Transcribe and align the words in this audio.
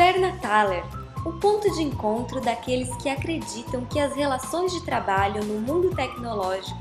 Taverna 0.00 0.32
Thaler, 0.40 0.82
o 1.26 1.32
ponto 1.32 1.70
de 1.74 1.82
encontro 1.82 2.40
daqueles 2.40 2.88
que 2.96 3.10
acreditam 3.10 3.84
que 3.84 4.00
as 4.00 4.16
relações 4.16 4.72
de 4.72 4.82
trabalho 4.82 5.44
no 5.44 5.60
mundo 5.60 5.94
tecnológico 5.94 6.74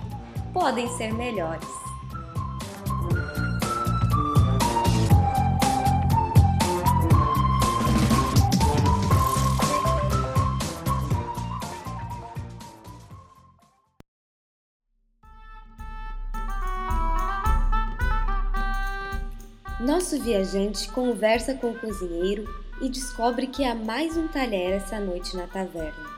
podem 0.53 0.87
ser 0.95 1.13
melhores. 1.13 1.67
Nosso 19.81 20.17
viajante 20.23 20.89
conversa 20.91 21.53
com 21.53 21.71
o 21.71 21.77
cozinheiro 21.77 22.68
e 22.81 22.89
descobre 22.89 23.47
que 23.47 23.63
há 23.63 23.75
mais 23.75 24.15
um 24.15 24.27
talher 24.27 24.73
essa 24.73 24.99
noite 24.99 25.35
na 25.35 25.47
taverna. 25.47 26.09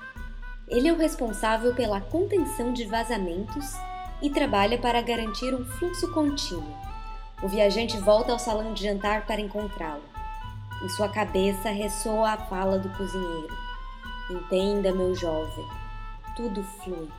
Ele 0.67 0.87
é 0.87 0.93
o 0.93 0.97
responsável 0.97 1.73
pela 1.75 1.99
contenção 1.99 2.71
de 2.71 2.85
vazamentos 2.85 3.73
e 4.21 4.29
trabalha 4.29 4.77
para 4.77 5.01
garantir 5.01 5.53
um 5.53 5.65
fluxo 5.65 6.11
contínuo. 6.13 6.75
O 7.41 7.47
viajante 7.47 7.97
volta 7.97 8.31
ao 8.31 8.39
salão 8.39 8.73
de 8.73 8.83
jantar 8.83 9.25
para 9.25 9.41
encontrá-lo. 9.41 10.03
Em 10.83 10.89
sua 10.89 11.09
cabeça 11.09 11.69
ressoa 11.69 12.31
a 12.31 12.37
fala 12.37 12.77
do 12.77 12.89
cozinheiro: 12.89 13.55
Entenda, 14.29 14.93
meu 14.93 15.13
jovem, 15.15 15.67
tudo 16.35 16.63
flui. 16.63 17.09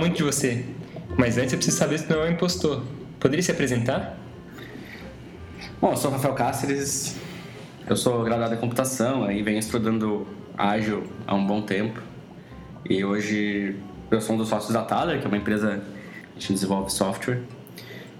Muito 0.00 0.16
de 0.16 0.22
você, 0.22 0.64
mas 1.18 1.36
antes 1.36 1.52
eu 1.52 1.58
preciso 1.58 1.76
saber 1.76 1.98
se 1.98 2.10
não 2.10 2.22
é 2.22 2.30
um 2.30 2.32
impostor. 2.32 2.82
Poderia 3.20 3.42
se 3.42 3.50
apresentar? 3.50 4.18
Bom, 5.78 5.90
eu 5.90 5.96
sou 5.96 6.10
Rafael 6.10 6.34
Cáceres, 6.34 7.16
eu 7.86 7.94
sou 7.94 8.24
graduado 8.24 8.54
em 8.54 8.56
computação 8.56 9.30
e 9.30 9.42
venho 9.42 9.58
estudando 9.58 10.26
ágil 10.56 11.04
há 11.26 11.34
um 11.34 11.46
bom 11.46 11.60
tempo. 11.60 12.00
E 12.88 13.04
hoje 13.04 13.76
eu 14.10 14.20
sou 14.22 14.36
um 14.36 14.38
dos 14.38 14.48
sócios 14.48 14.72
da 14.72 14.82
Thaler, 14.82 15.20
que 15.20 15.26
é 15.26 15.28
uma 15.28 15.36
empresa 15.36 15.82
que 16.38 16.50
desenvolve 16.50 16.90
software. 16.90 17.42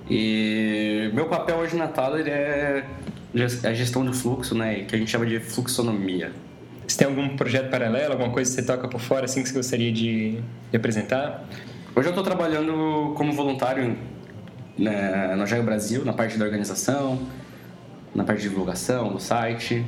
E 0.09 1.11
meu 1.15 1.27
papel 1.27 1.57
hoje 1.57 1.77
na 1.77 1.89
Thaler 1.89 2.29
é 2.29 2.85
a 3.65 3.73
gestão 3.73 4.05
de 4.05 4.15
fluxo, 4.15 4.55
né, 4.55 4.85
que 4.85 4.95
a 4.95 4.99
gente 4.99 5.11
chama 5.11 5.25
de 5.25 5.41
fluxonomia. 5.41 6.31
Você 6.91 6.99
tem 6.99 7.07
algum 7.07 7.37
projeto 7.37 7.71
paralelo, 7.71 8.15
alguma 8.15 8.31
coisa 8.31 8.51
que 8.51 8.57
você 8.57 8.67
toca 8.67 8.89
por 8.89 9.01
fora 9.01 9.25
assim 9.25 9.45
que 9.45 9.49
você 9.49 9.55
gostaria 9.55 9.93
de, 9.93 10.41
de 10.73 10.77
apresentar? 10.77 11.47
Hoje 11.95 12.09
eu 12.09 12.11
estou 12.11 12.25
trabalhando 12.25 13.15
como 13.17 13.33
voluntário 13.33 13.97
né, 14.77 15.33
no 15.37 15.45
Agile 15.45 15.63
Brasil, 15.63 16.05
na 16.05 16.13
parte 16.13 16.37
da 16.37 16.45
organização, 16.45 17.21
na 18.13 18.25
parte 18.25 18.43
de 18.43 18.49
divulgação 18.49 19.13
do 19.13 19.21
site 19.21 19.85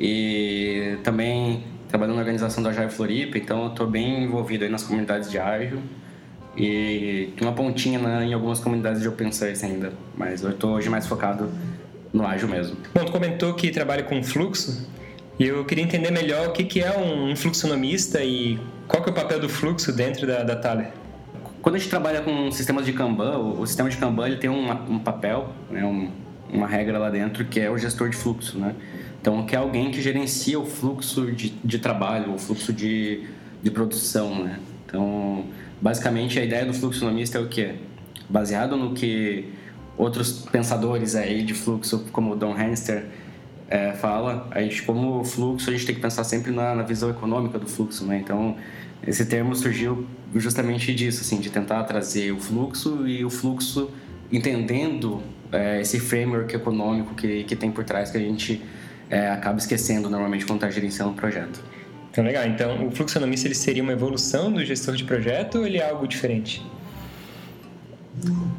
e 0.00 0.96
também 1.04 1.64
trabalhando 1.86 2.14
na 2.14 2.22
organização 2.22 2.62
do 2.62 2.70
Agile 2.70 2.88
Floripa, 2.88 3.36
então 3.36 3.64
eu 3.64 3.68
estou 3.68 3.86
bem 3.86 4.24
envolvido 4.24 4.64
aí 4.64 4.70
nas 4.70 4.82
comunidades 4.82 5.30
de 5.30 5.38
Agile 5.38 5.82
e 6.56 7.30
tem 7.36 7.46
uma 7.46 7.54
pontinha 7.54 7.98
né, 7.98 8.24
em 8.24 8.32
algumas 8.32 8.58
comunidades 8.58 9.02
de 9.02 9.08
Open 9.08 9.30
Source 9.32 9.66
ainda, 9.66 9.92
mas 10.16 10.42
eu 10.42 10.48
estou 10.48 10.76
hoje 10.76 10.88
mais 10.88 11.06
focado 11.06 11.50
no 12.10 12.26
ágil 12.26 12.48
mesmo. 12.48 12.74
Bom, 12.94 13.04
tu 13.04 13.12
comentou 13.12 13.52
que 13.52 13.70
trabalha 13.70 14.02
com 14.02 14.22
fluxo 14.22 14.96
e 15.38 15.46
eu 15.46 15.64
queria 15.64 15.84
entender 15.84 16.10
melhor 16.10 16.48
o 16.48 16.52
que, 16.52 16.64
que 16.64 16.82
é 16.82 16.98
um 16.98 17.34
fluxonomista 17.36 18.22
e 18.22 18.58
qual 18.86 19.02
que 19.02 19.08
é 19.08 19.12
o 19.12 19.14
papel 19.14 19.38
do 19.38 19.48
fluxo 19.48 19.92
dentro 19.92 20.26
da, 20.26 20.42
da 20.42 20.56
Thaler. 20.56 20.92
Quando 21.62 21.76
a 21.76 21.78
gente 21.78 21.88
trabalha 21.88 22.22
com 22.22 22.50
sistemas 22.50 22.84
de 22.84 22.92
Kanban, 22.92 23.38
o, 23.38 23.60
o 23.60 23.66
sistema 23.66 23.88
de 23.88 23.96
Kanban 23.96 24.26
ele 24.26 24.36
tem 24.36 24.50
um, 24.50 24.70
um 24.90 24.98
papel, 24.98 25.52
né, 25.70 25.84
um, 25.84 26.10
uma 26.52 26.66
regra 26.66 26.98
lá 26.98 27.10
dentro 27.10 27.44
que 27.44 27.60
é 27.60 27.70
o 27.70 27.78
gestor 27.78 28.08
de 28.08 28.16
fluxo, 28.16 28.58
né? 28.58 28.74
Então, 29.20 29.44
que 29.44 29.54
é 29.54 29.58
alguém 29.58 29.90
que 29.90 30.00
gerencia 30.00 30.58
o 30.58 30.64
fluxo 30.64 31.30
de, 31.32 31.50
de 31.50 31.78
trabalho, 31.78 32.34
o 32.34 32.38
fluxo 32.38 32.72
de, 32.72 33.24
de 33.62 33.70
produção, 33.70 34.44
né? 34.44 34.58
Então, 34.86 35.44
basicamente, 35.80 36.38
a 36.38 36.44
ideia 36.44 36.64
do 36.64 36.72
fluxonomista 36.72 37.38
é 37.38 37.40
o 37.40 37.48
quê? 37.48 37.74
Baseado 38.28 38.76
no 38.76 38.94
que 38.94 39.52
outros 39.96 40.46
pensadores 40.50 41.14
aí 41.14 41.42
de 41.42 41.52
fluxo, 41.54 42.06
como 42.12 42.32
o 42.32 42.36
Don 42.36 42.52
Hanster, 42.52 43.06
é, 43.68 43.92
fala, 43.92 44.48
a 44.50 44.62
gente, 44.62 44.82
como 44.82 45.22
fluxo, 45.24 45.68
a 45.68 45.72
gente 45.72 45.84
tem 45.84 45.94
que 45.94 46.00
pensar 46.00 46.24
sempre 46.24 46.50
na, 46.50 46.74
na, 46.74 46.82
visão 46.82 47.10
econômica 47.10 47.58
do 47.58 47.66
fluxo, 47.66 48.06
né? 48.06 48.18
Então, 48.18 48.56
esse 49.06 49.26
termo 49.26 49.54
surgiu 49.54 50.06
justamente 50.34 50.94
disso, 50.94 51.20
assim, 51.20 51.38
de 51.38 51.50
tentar 51.50 51.84
trazer 51.84 52.32
o 52.32 52.40
fluxo 52.40 53.06
e 53.06 53.24
o 53.24 53.30
fluxo 53.30 53.90
entendendo 54.32 55.22
é, 55.52 55.80
esse 55.80 56.00
framework 56.00 56.54
econômico 56.54 57.14
que, 57.14 57.44
que 57.44 57.54
tem 57.54 57.70
por 57.70 57.84
trás 57.84 58.10
que 58.10 58.16
a 58.16 58.20
gente 58.20 58.62
é, 59.10 59.30
acaba 59.30 59.58
esquecendo 59.58 60.08
normalmente 60.08 60.44
quando 60.46 60.58
está 60.58 60.70
gerenciando 60.70 61.12
um 61.12 61.14
projeto. 61.14 61.62
Então, 62.10 62.24
legal. 62.24 62.46
Então, 62.46 62.86
o 62.86 62.90
fluxonomista 62.90 63.46
ele 63.46 63.54
seria 63.54 63.82
uma 63.82 63.92
evolução 63.92 64.50
do 64.50 64.64
gestor 64.64 64.96
de 64.96 65.04
projeto 65.04 65.58
ou 65.58 65.66
ele 65.66 65.78
é 65.78 65.88
algo 65.88 66.06
diferente? 66.06 66.64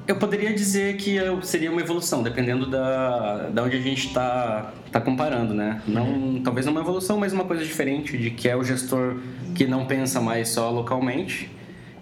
Eu 0.07 0.15
poderia 0.15 0.53
dizer 0.53 0.97
que 0.97 1.17
seria 1.43 1.71
uma 1.71 1.81
evolução, 1.81 2.23
dependendo 2.23 2.67
da, 2.67 3.49
da 3.49 3.63
onde 3.63 3.77
a 3.77 3.81
gente 3.81 4.07
está 4.07 4.73
tá 4.91 4.99
comparando, 4.99 5.53
né? 5.53 5.81
Não, 5.87 6.05
uhum. 6.05 6.41
Talvez 6.43 6.65
não 6.65 6.73
uma 6.73 6.81
evolução, 6.81 7.17
mas 7.17 7.31
uma 7.31 7.45
coisa 7.45 7.63
diferente, 7.63 8.17
de 8.17 8.31
que 8.31 8.49
é 8.49 8.55
o 8.55 8.63
gestor 8.63 9.17
que 9.53 9.67
não 9.67 9.85
pensa 9.85 10.19
mais 10.19 10.49
só 10.49 10.69
localmente 10.71 11.51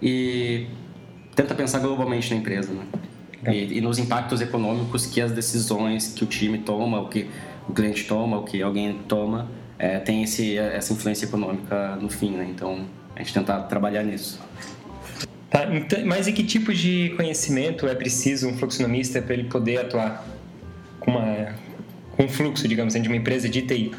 e 0.00 0.66
tenta 1.34 1.54
pensar 1.54 1.80
globalmente 1.80 2.32
na 2.32 2.40
empresa, 2.40 2.72
né? 2.72 2.84
É. 3.44 3.54
E, 3.54 3.78
e, 3.78 3.80
nos 3.80 3.98
impactos 3.98 4.40
econômicos 4.40 5.06
que 5.06 5.20
as 5.20 5.30
decisões 5.30 6.12
que 6.12 6.24
o 6.24 6.26
time 6.26 6.58
toma, 6.58 7.00
o 7.00 7.08
que 7.08 7.28
o 7.68 7.72
cliente 7.72 8.04
toma, 8.04 8.38
o 8.38 8.42
que 8.42 8.62
alguém 8.62 8.98
toma, 9.06 9.48
é, 9.78 9.98
tem 9.98 10.22
esse, 10.24 10.58
essa 10.58 10.92
influência 10.92 11.26
econômica 11.26 11.96
no 11.96 12.08
fim, 12.08 12.30
né? 12.30 12.48
Então, 12.50 12.86
a 13.14 13.20
gente 13.20 13.32
tentar 13.32 13.60
trabalhar 13.62 14.02
nisso. 14.02 14.40
Tá, 15.50 15.64
então, 15.74 16.04
mas 16.04 16.26
e 16.26 16.32
que 16.32 16.44
tipo 16.44 16.74
de 16.74 17.14
conhecimento 17.16 17.86
é 17.86 17.94
preciso 17.94 18.48
um 18.48 18.56
fluxonomista 18.56 19.22
para 19.22 19.34
ele 19.34 19.44
poder 19.44 19.78
atuar 19.78 20.24
com, 21.00 21.12
uma, 21.12 21.54
com 22.16 22.24
um 22.24 22.28
fluxo, 22.28 22.68
digamos 22.68 22.94
assim, 22.94 23.02
de 23.02 23.08
uma 23.08 23.16
empresa 23.16 23.48
de 23.48 23.62
TI? 23.62 23.92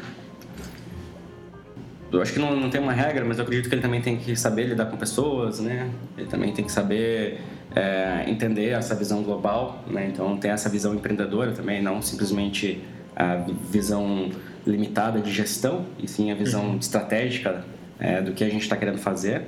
Eu 2.12 2.20
acho 2.20 2.32
que 2.32 2.38
não, 2.38 2.56
não 2.56 2.70
tem 2.70 2.80
uma 2.80 2.92
regra, 2.92 3.24
mas 3.24 3.38
eu 3.38 3.44
acredito 3.44 3.68
que 3.68 3.74
ele 3.74 3.82
também 3.82 4.00
tem 4.00 4.16
que 4.16 4.34
saber 4.34 4.64
lidar 4.64 4.86
com 4.86 4.96
pessoas, 4.96 5.60
né? 5.60 5.90
Ele 6.18 6.26
também 6.26 6.52
tem 6.52 6.64
que 6.64 6.72
saber 6.72 7.40
é, 7.74 8.24
entender 8.28 8.70
essa 8.70 8.94
visão 8.94 9.22
global, 9.22 9.84
né? 9.86 10.08
Então 10.12 10.36
tem 10.36 10.50
essa 10.50 10.68
visão 10.68 10.94
empreendedora 10.94 11.52
também, 11.52 11.80
não 11.80 12.02
simplesmente 12.02 12.80
a 13.14 13.36
visão 13.36 14.30
limitada 14.66 15.20
de 15.20 15.32
gestão, 15.32 15.86
e 15.98 16.08
sim 16.08 16.30
a 16.30 16.34
visão 16.34 16.70
uhum. 16.70 16.78
estratégica 16.78 17.64
é, 17.98 18.20
do 18.20 18.32
que 18.32 18.42
a 18.42 18.48
gente 18.48 18.62
está 18.62 18.76
querendo 18.76 18.98
fazer. 18.98 19.42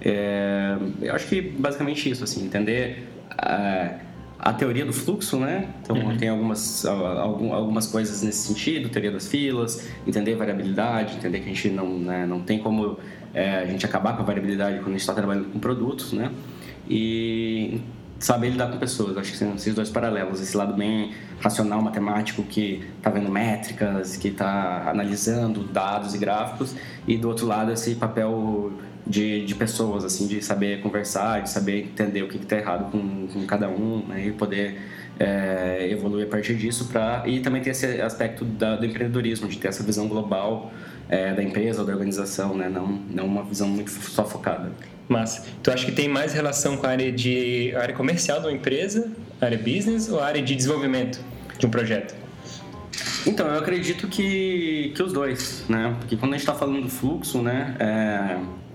É, 0.00 0.76
eu 1.00 1.14
acho 1.14 1.26
que 1.26 1.40
basicamente 1.40 2.10
isso, 2.10 2.24
assim, 2.24 2.44
entender 2.44 3.08
a, 3.30 3.98
a 4.38 4.52
teoria 4.52 4.84
do 4.84 4.92
fluxo, 4.92 5.38
né? 5.38 5.68
Então 5.82 5.96
uhum. 5.96 6.16
tem 6.16 6.28
algumas, 6.28 6.84
algumas 6.84 7.86
coisas 7.86 8.22
nesse 8.22 8.48
sentido, 8.48 8.88
teoria 8.88 9.10
das 9.10 9.28
filas, 9.28 9.88
entender 10.06 10.34
variabilidade, 10.34 11.16
entender 11.16 11.40
que 11.40 11.46
a 11.46 11.54
gente 11.54 11.70
não, 11.70 11.98
né, 11.98 12.26
não 12.26 12.40
tem 12.40 12.58
como 12.58 12.98
é, 13.34 13.58
a 13.58 13.66
gente 13.66 13.84
acabar 13.84 14.14
com 14.14 14.22
a 14.22 14.24
variabilidade 14.24 14.78
quando 14.78 14.88
a 14.88 14.92
gente 14.92 15.00
está 15.00 15.14
trabalhando 15.14 15.52
com 15.52 15.58
produtos, 15.58 16.12
né? 16.12 16.30
E 16.88 17.80
saber 18.18 18.50
lidar 18.50 18.70
com 18.70 18.78
pessoas. 18.78 19.16
Acho 19.16 19.32
que 19.32 19.36
são 19.36 19.54
esses 19.54 19.74
dois 19.74 19.90
paralelos. 19.90 20.40
Esse 20.40 20.56
lado 20.56 20.74
bem 20.74 21.12
racional, 21.40 21.82
matemático, 21.82 22.42
que 22.42 22.84
está 22.96 23.10
vendo 23.10 23.30
métricas, 23.30 24.16
que 24.16 24.28
está 24.28 24.88
analisando 24.88 25.64
dados 25.64 26.14
e 26.14 26.18
gráficos, 26.18 26.74
e 27.06 27.16
do 27.16 27.28
outro 27.28 27.46
lado 27.46 27.72
esse 27.72 27.94
papel 27.96 28.72
de, 29.06 29.44
de 29.44 29.54
pessoas, 29.54 30.04
assim, 30.04 30.26
de 30.26 30.42
saber 30.42 30.80
conversar, 30.80 31.42
de 31.42 31.50
saber 31.50 31.84
entender 31.84 32.22
o 32.22 32.28
que 32.28 32.38
está 32.38 32.56
errado 32.56 32.90
com, 32.90 33.28
com, 33.28 33.46
cada 33.46 33.68
um, 33.68 34.04
né, 34.06 34.26
e 34.26 34.32
poder 34.32 34.80
é, 35.18 35.88
evoluir 35.88 36.26
a 36.26 36.28
partir 36.28 36.56
disso. 36.56 36.88
Pra, 36.88 37.22
e 37.24 37.38
também 37.40 37.62
ter 37.62 37.70
esse 37.70 38.00
aspecto 38.00 38.44
da, 38.44 38.74
do 38.74 38.84
empreendedorismo, 38.84 39.48
de 39.48 39.58
ter 39.58 39.68
essa 39.68 39.84
visão 39.84 40.08
global 40.08 40.72
é, 41.08 41.32
da 41.32 41.42
empresa 41.42 41.82
ou 41.82 41.86
da 41.86 41.92
organização, 41.92 42.56
né, 42.56 42.68
não, 42.68 43.00
não 43.08 43.26
uma 43.26 43.44
visão 43.44 43.68
muito 43.68 43.90
só 43.90 44.24
focada. 44.24 44.72
Mas 45.08 45.46
tu 45.62 45.70
acha 45.70 45.86
que 45.86 45.92
tem 45.92 46.08
mais 46.08 46.32
relação 46.32 46.76
com 46.76 46.84
a 46.84 46.90
área 46.90 47.12
de 47.12 47.72
a 47.76 47.82
área 47.82 47.94
comercial 47.94 48.40
de 48.40 48.46
uma 48.46 48.52
empresa, 48.52 49.08
área 49.40 49.56
business 49.56 50.08
ou 50.08 50.18
a 50.18 50.26
área 50.26 50.42
de 50.42 50.56
desenvolvimento 50.56 51.20
de 51.56 51.64
um 51.64 51.70
projeto? 51.70 52.12
Então, 53.24 53.46
eu 53.46 53.58
acredito 53.58 54.08
que, 54.08 54.92
que 54.96 55.02
os 55.02 55.12
dois, 55.12 55.64
né? 55.68 55.94
Porque 56.00 56.16
quando 56.16 56.32
a 56.32 56.36
gente 56.36 56.48
está 56.48 56.54
falando 56.54 56.82
do 56.82 56.88
fluxo, 56.88 57.40
né? 57.40 57.76
É 57.78 58.65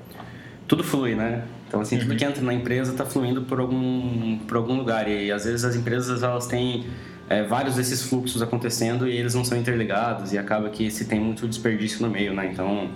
tudo 0.71 0.85
flui, 0.85 1.15
né? 1.15 1.43
Então, 1.67 1.81
assim, 1.81 1.99
tudo 1.99 2.15
que 2.15 2.23
entra 2.23 2.41
na 2.41 2.53
empresa 2.53 2.93
está 2.93 3.05
fluindo 3.05 3.41
por 3.41 3.59
algum, 3.59 4.37
por 4.47 4.55
algum 4.55 4.77
lugar. 4.77 5.05
E, 5.05 5.29
às 5.29 5.43
vezes, 5.43 5.65
as 5.65 5.75
empresas, 5.75 6.23
elas 6.23 6.47
têm 6.47 6.85
é, 7.27 7.43
vários 7.43 7.75
desses 7.75 8.03
fluxos 8.03 8.41
acontecendo 8.41 9.05
e 9.05 9.17
eles 9.17 9.35
não 9.35 9.43
são 9.43 9.57
interligados 9.57 10.31
e 10.31 10.37
acaba 10.37 10.69
que 10.69 10.89
se 10.89 11.03
tem 11.03 11.19
muito 11.19 11.45
desperdício 11.45 12.01
no 12.01 12.09
meio, 12.09 12.33
né? 12.33 12.49
Então, 12.53 12.89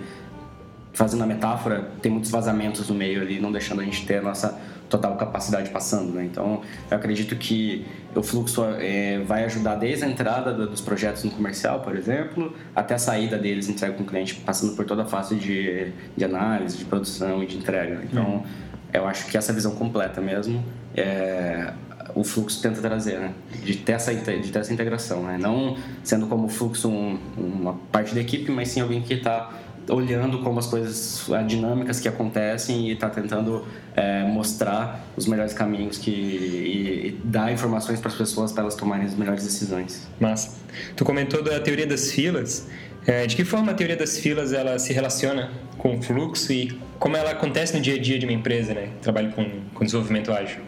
fazendo 0.96 1.22
a 1.22 1.26
metáfora, 1.26 1.90
tem 2.00 2.10
muitos 2.10 2.30
vazamentos 2.30 2.88
no 2.88 2.94
meio 2.94 3.20
ali, 3.20 3.38
não 3.38 3.52
deixando 3.52 3.82
a 3.82 3.84
gente 3.84 4.06
ter 4.06 4.16
a 4.16 4.22
nossa 4.22 4.58
total 4.88 5.14
capacidade 5.16 5.68
passando, 5.68 6.14
né? 6.14 6.24
Então, 6.24 6.62
eu 6.90 6.96
acredito 6.96 7.36
que 7.36 7.84
o 8.14 8.22
fluxo 8.22 8.64
é, 8.78 9.18
vai 9.18 9.44
ajudar 9.44 9.74
desde 9.74 10.06
a 10.06 10.08
entrada 10.08 10.54
dos 10.54 10.80
projetos 10.80 11.22
no 11.22 11.30
comercial, 11.30 11.80
por 11.80 11.94
exemplo, 11.94 12.50
até 12.74 12.94
a 12.94 12.98
saída 12.98 13.36
deles 13.36 13.68
entrega 13.68 13.92
com 13.92 14.04
o 14.04 14.06
cliente, 14.06 14.36
passando 14.36 14.74
por 14.74 14.86
toda 14.86 15.02
a 15.02 15.04
fase 15.04 15.34
de, 15.34 15.92
de 16.16 16.24
análise, 16.24 16.78
de 16.78 16.86
produção 16.86 17.42
e 17.42 17.46
de 17.46 17.58
entrega. 17.58 18.00
Então, 18.02 18.42
eu 18.90 19.06
acho 19.06 19.26
que 19.26 19.36
essa 19.36 19.52
visão 19.52 19.74
completa 19.74 20.22
mesmo 20.22 20.64
é, 20.94 21.74
o 22.14 22.24
fluxo 22.24 22.62
tenta 22.62 22.80
trazer, 22.80 23.18
né? 23.18 23.34
De 23.62 23.76
ter 23.76 23.92
essa, 23.92 24.14
de 24.14 24.50
ter 24.50 24.58
essa 24.58 24.72
integração, 24.72 25.22
né? 25.24 25.36
Não 25.38 25.76
sendo 26.02 26.26
como 26.26 26.48
fluxo 26.48 26.88
um, 26.88 27.18
uma 27.36 27.74
parte 27.92 28.14
da 28.14 28.20
equipe, 28.22 28.50
mas 28.50 28.68
sim 28.68 28.80
alguém 28.80 29.02
que 29.02 29.12
está 29.12 29.50
olhando 29.88 30.40
como 30.40 30.58
as 30.58 30.66
coisas, 30.66 31.30
as 31.30 31.46
dinâmicas 31.46 32.00
que 32.00 32.08
acontecem 32.08 32.88
e 32.88 32.92
está 32.92 33.08
tentando 33.08 33.64
é, 33.94 34.24
mostrar 34.24 35.04
os 35.16 35.26
melhores 35.26 35.52
caminhos 35.52 35.98
que, 35.98 36.10
e, 36.10 37.06
e 37.08 37.20
dar 37.24 37.52
informações 37.52 38.00
para 38.00 38.10
as 38.10 38.16
pessoas 38.16 38.52
para 38.52 38.62
elas 38.62 38.74
tomarem 38.74 39.06
as 39.06 39.14
melhores 39.14 39.44
decisões. 39.44 40.08
Massa. 40.20 40.58
Tu 40.94 41.04
comentou 41.04 41.42
da 41.42 41.60
teoria 41.60 41.86
das 41.86 42.10
filas. 42.10 42.68
É, 43.06 43.24
de 43.24 43.36
que 43.36 43.44
forma 43.44 43.70
a 43.70 43.74
teoria 43.74 43.96
das 43.96 44.18
filas 44.18 44.52
ela 44.52 44.80
se 44.80 44.92
relaciona 44.92 45.52
com 45.78 45.96
o 45.96 46.02
fluxo 46.02 46.52
e 46.52 46.76
como 46.98 47.16
ela 47.16 47.30
acontece 47.30 47.76
no 47.76 47.80
dia 47.80 47.94
a 47.94 47.98
dia 48.00 48.18
de 48.18 48.26
uma 48.26 48.32
empresa, 48.32 48.74
né? 48.74 48.88
Trabalho 49.00 49.30
com, 49.30 49.48
com 49.72 49.84
desenvolvimento 49.84 50.32
ágil. 50.32 50.60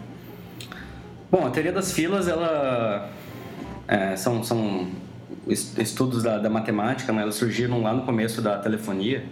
Bom, 1.31 1.45
a 1.45 1.51
teoria 1.51 1.73
das 1.73 1.93
filas, 1.93 2.29
ela 2.29 3.11
é, 3.89 4.15
são, 4.17 4.45
são 4.45 4.87
estudos 5.49 6.23
da, 6.23 6.39
da 6.39 6.51
matemática, 6.51 7.13
né, 7.13 7.23
elas 7.23 7.37
surgiram 7.37 7.83
lá 7.83 7.93
no 7.93 8.03
começo 8.03 8.43
da 8.43 8.59
telefonia. 8.59 9.25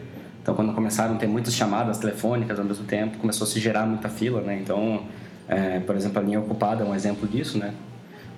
Então, 0.42 0.54
quando 0.54 0.72
começaram 0.72 1.16
a 1.16 1.18
ter 1.18 1.26
muitas 1.26 1.54
chamadas 1.54 1.98
telefônicas 1.98 2.58
ao 2.58 2.64
mesmo 2.64 2.84
tempo, 2.84 3.18
começou 3.18 3.46
a 3.46 3.50
se 3.50 3.58
gerar 3.58 3.84
muita 3.84 4.08
fila, 4.08 4.40
né? 4.40 4.58
Então, 4.62 5.02
é, 5.48 5.80
por 5.80 5.96
exemplo, 5.96 6.20
a 6.20 6.22
linha 6.22 6.38
ocupada 6.38 6.84
é 6.84 6.86
um 6.86 6.94
exemplo 6.94 7.26
disso, 7.26 7.58
né? 7.58 7.74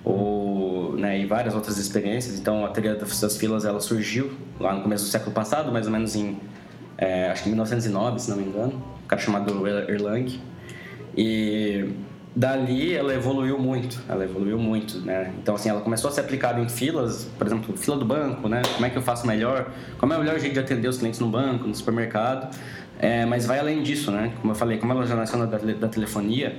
Ou, 0.03 0.93
né, 0.93 1.19
e 1.19 1.25
várias 1.25 1.53
outras 1.53 1.77
experiências. 1.77 2.39
Então, 2.39 2.65
a 2.65 2.69
teoria 2.69 2.95
das 2.95 3.37
filas 3.37 3.63
ela 3.63 3.79
surgiu 3.79 4.31
lá 4.59 4.73
no 4.73 4.81
começo 4.81 5.05
do 5.05 5.09
século 5.09 5.31
passado, 5.31 5.71
mais 5.71 5.85
ou 5.85 5.91
menos 5.91 6.15
em, 6.15 6.39
é, 6.97 7.29
acho 7.29 7.43
que 7.43 7.49
1909, 7.49 8.19
se 8.19 8.29
não 8.29 8.37
me 8.37 8.43
engano, 8.43 8.73
um 9.03 9.07
cara 9.07 9.21
chamado 9.21 9.67
Erlang. 9.67 10.39
E 11.15 11.89
dali 12.39 12.95
ela 12.95 13.13
evoluiu 13.13 13.59
muito, 13.59 14.01
ela 14.07 14.23
evoluiu 14.23 14.57
muito, 14.57 14.99
né? 14.99 15.33
Então 15.43 15.55
assim, 15.55 15.67
ela 15.67 15.81
começou 15.81 16.09
a 16.09 16.13
ser 16.13 16.21
aplicada 16.21 16.61
em 16.61 16.69
filas, 16.69 17.27
por 17.37 17.45
exemplo, 17.45 17.75
fila 17.75 17.97
do 17.97 18.05
banco, 18.05 18.47
né? 18.47 18.61
Como 18.75 18.85
é 18.85 18.89
que 18.89 18.97
eu 18.97 19.01
faço 19.01 19.27
melhor? 19.27 19.69
Como 19.97 20.13
é 20.13 20.15
o 20.15 20.19
melhor 20.21 20.39
jeito 20.39 20.53
de 20.53 20.59
atender 20.59 20.87
os 20.87 20.97
clientes 20.97 21.19
no 21.19 21.27
banco, 21.27 21.67
no 21.67 21.75
supermercado? 21.75 22.55
É, 22.97 23.25
mas 23.25 23.45
vai 23.45 23.59
além 23.59 23.83
disso, 23.83 24.09
né? 24.09 24.31
Como 24.39 24.53
eu 24.53 24.55
falei, 24.55 24.77
como 24.77 24.93
ela 24.93 25.05
já 25.05 25.17
nasceu 25.17 25.45
da, 25.45 25.57
da 25.57 25.89
telefonia, 25.89 26.55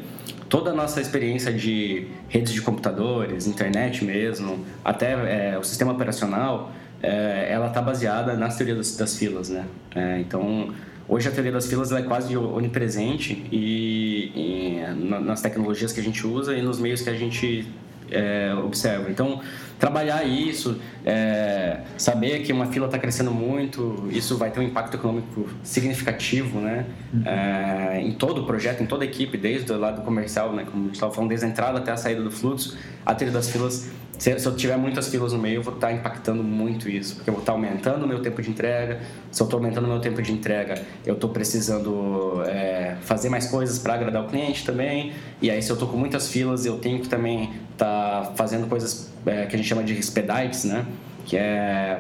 toda 0.51 0.71
a 0.71 0.75
nossa 0.75 1.01
experiência 1.01 1.51
de 1.51 2.09
redes 2.29 2.53
de 2.53 2.61
computadores, 2.61 3.47
internet 3.47 4.05
mesmo, 4.05 4.67
até 4.85 5.13
é, 5.55 5.59
o 5.59 5.65
sistema 5.65 5.93
operacional, 5.93 6.73
é, 7.03 7.49
ela 7.51 7.69
está 7.69 7.81
baseada 7.81 8.35
na 8.35 8.49
teoria 8.49 8.75
das, 8.75 8.95
das 8.99 9.17
filas, 9.17 9.49
né? 9.49 9.65
É, 9.95 10.19
então 10.19 10.75
Hoje 11.13 11.29
a 11.29 11.33
teoria 11.33 11.51
das 11.51 11.67
filas 11.67 11.91
é 11.91 12.03
quase 12.03 12.37
onipresente 12.37 13.45
e, 13.51 14.31
e, 14.33 14.95
nas 15.21 15.43
tecnologias 15.43 15.93
que 15.93 15.99
a 15.99 16.03
gente 16.05 16.25
usa 16.25 16.57
e 16.57 16.63
nos 16.63 16.79
meios 16.79 17.03
que 17.03 17.11
a 17.11 17.15
gente 17.15 17.67
é, 18.11 18.55
observa. 18.55 19.11
Então, 19.11 19.41
trabalhar 19.79 20.25
isso, 20.25 20.79
é, 21.05 21.81
saber 21.97 22.41
que 22.41 22.53
uma 22.53 22.67
fila 22.67 22.87
está 22.87 22.99
crescendo 22.99 23.31
muito, 23.31 24.07
isso 24.11 24.37
vai 24.37 24.51
ter 24.51 24.61
um 24.61 24.63
impacto 24.63 24.95
econômico 24.95 25.49
significativo, 25.63 26.61
né? 26.61 26.87
É, 27.25 28.01
em 28.01 28.13
todo 28.13 28.43
o 28.43 28.47
projeto, 28.47 28.83
em 28.83 28.87
toda 28.87 29.05
a 29.05 29.07
equipe, 29.07 29.39
desde 29.39 29.73
o 29.73 29.79
lado 29.79 30.03
comercial, 30.03 30.53
né? 30.53 30.67
Como 30.71 30.83
a 30.83 30.87
gente 30.87 30.95
estava 30.95 31.13
falando, 31.13 31.31
desde 31.31 31.47
a 31.47 31.49
entrada 31.49 31.79
até 31.79 31.91
a 31.93 31.97
saída 31.97 32.23
do 32.23 32.31
fluxo, 32.31 32.77
a 33.07 33.15
teoria 33.15 33.33
das 33.33 33.49
filas 33.49 33.91
se, 34.21 34.31
eu 34.31 34.55
tiver 34.55 34.77
muitas 34.77 35.09
filas 35.09 35.33
no 35.33 35.39
meio, 35.39 35.57
eu 35.57 35.63
vou 35.63 35.73
estar 35.73 35.91
impactando 35.93 36.45
muito 36.45 36.91
isso, 36.91 37.17
porque 37.17 37.31
eu 37.31 37.33
vou 37.33 37.41
estar 37.41 37.53
aumentando 37.53 38.05
o 38.05 38.07
meu 38.07 38.21
tempo 38.21 38.43
de 38.43 38.51
entrega. 38.51 39.01
Se 39.31 39.43
eu 39.43 39.47
estou 39.47 39.57
aumentando 39.57 39.87
o 39.87 39.89
meu 39.89 39.99
tempo 39.99 40.21
de 40.21 40.31
entrega, 40.31 40.83
eu 41.07 41.15
estou 41.15 41.31
precisando 41.31 42.43
é, 42.45 42.97
fazer 43.01 43.31
mais 43.31 43.47
coisas 43.47 43.79
para 43.79 43.95
agradar 43.95 44.23
o 44.23 44.29
cliente 44.29 44.63
também. 44.63 45.15
E 45.41 45.51
aí, 45.51 45.63
se 45.63 45.71
eu 45.71 45.75
estou 45.75 45.89
com 45.89 45.97
muitas 45.97 46.31
filas, 46.31 46.67
eu 46.67 46.77
tenho 46.77 47.01
que 47.01 47.09
também 47.09 47.51
tá 47.81 48.33
fazendo 48.37 48.69
coisas 48.69 49.11
é, 49.25 49.47
que 49.47 49.55
a 49.55 49.59
gente 49.59 49.67
chama 49.67 49.83
de 49.83 49.95
expedites, 49.99 50.65
né? 50.65 50.85
Que 51.25 51.39
é 51.39 51.99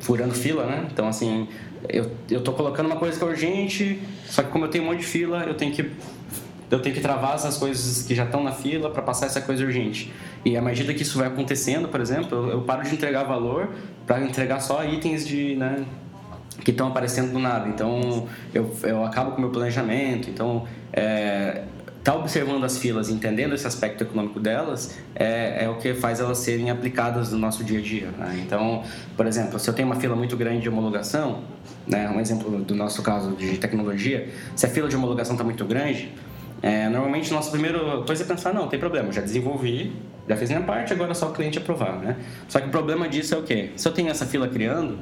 furando 0.00 0.34
fila, 0.34 0.64
né? 0.64 0.88
Então, 0.90 1.06
assim, 1.06 1.46
eu, 1.86 2.10
eu 2.30 2.40
tô 2.40 2.52
colocando 2.52 2.86
uma 2.86 2.96
coisa 2.96 3.18
que 3.18 3.22
é 3.22 3.26
urgente, 3.26 4.00
só 4.24 4.42
que 4.42 4.50
como 4.50 4.64
eu 4.64 4.70
tenho 4.70 4.84
um 4.84 4.86
monte 4.86 5.00
de 5.00 5.06
fila, 5.06 5.44
eu 5.44 5.54
tenho 5.54 5.72
que 5.72 5.90
eu 6.70 6.80
tenho 6.80 6.94
que 6.94 7.00
travar 7.00 7.34
essas 7.34 7.56
coisas 7.56 8.02
que 8.02 8.14
já 8.14 8.24
estão 8.24 8.42
na 8.42 8.52
fila 8.52 8.90
para 8.90 9.00
passar 9.00 9.24
essa 9.24 9.40
coisa 9.40 9.64
urgente. 9.64 10.12
E 10.44 10.54
à 10.54 10.60
medida 10.60 10.92
que 10.92 11.02
isso 11.02 11.16
vai 11.16 11.26
acontecendo, 11.26 11.88
por 11.88 11.98
exemplo, 11.98 12.36
eu, 12.36 12.50
eu 12.50 12.60
paro 12.62 12.82
de 12.82 12.94
entregar 12.94 13.24
valor 13.24 13.70
para 14.06 14.22
entregar 14.22 14.60
só 14.60 14.84
itens 14.84 15.26
de, 15.26 15.56
né, 15.56 15.84
que 16.62 16.70
estão 16.70 16.88
aparecendo 16.88 17.32
do 17.32 17.38
nada. 17.38 17.68
Então, 17.68 18.28
eu, 18.52 18.70
eu 18.82 19.02
acabo 19.02 19.30
com 19.30 19.38
o 19.38 19.40
meu 19.40 19.50
planejamento. 19.50 20.28
Então, 20.28 20.66
é, 20.92 21.62
tá 22.08 22.14
observando 22.14 22.64
as 22.64 22.78
filas, 22.78 23.10
entendendo 23.10 23.54
esse 23.54 23.66
aspecto 23.66 24.02
econômico 24.02 24.40
delas, 24.40 24.98
é, 25.14 25.64
é 25.64 25.68
o 25.68 25.74
que 25.74 25.92
faz 25.92 26.20
elas 26.20 26.38
serem 26.38 26.70
aplicadas 26.70 27.32
no 27.32 27.38
nosso 27.38 27.62
dia 27.62 27.80
a 27.80 27.82
dia. 27.82 28.08
Né? 28.16 28.42
Então, 28.46 28.82
por 29.14 29.26
exemplo, 29.26 29.58
se 29.58 29.68
eu 29.68 29.74
tenho 29.74 29.86
uma 29.86 29.96
fila 29.96 30.16
muito 30.16 30.34
grande 30.34 30.62
de 30.62 30.70
homologação, 30.70 31.42
né, 31.86 32.08
um 32.08 32.18
exemplo 32.18 32.64
do 32.64 32.74
nosso 32.74 33.02
caso 33.02 33.32
de 33.32 33.58
tecnologia, 33.58 34.26
se 34.56 34.64
a 34.64 34.70
fila 34.70 34.88
de 34.88 34.96
homologação 34.96 35.34
está 35.34 35.44
muito 35.44 35.66
grande, 35.66 36.10
é, 36.62 36.88
normalmente, 36.88 37.30
nossa 37.30 37.50
primeira 37.50 37.78
coisa 38.06 38.24
é 38.24 38.26
pensar, 38.26 38.54
não, 38.54 38.68
tem 38.68 38.80
problema, 38.80 39.12
já 39.12 39.20
desenvolvi, 39.20 39.92
já 40.26 40.34
fiz 40.34 40.48
minha 40.48 40.62
parte, 40.62 40.94
agora 40.94 41.10
é 41.10 41.14
só 41.14 41.28
o 41.28 41.32
cliente 41.32 41.58
aprovar, 41.58 41.98
né? 41.98 42.16
Só 42.48 42.58
que 42.58 42.68
o 42.68 42.70
problema 42.70 43.06
disso 43.06 43.34
é 43.34 43.38
o 43.38 43.42
quê? 43.42 43.70
Se 43.76 43.86
eu 43.86 43.92
tenho 43.92 44.08
essa 44.08 44.24
fila 44.24 44.48
criando, 44.48 44.98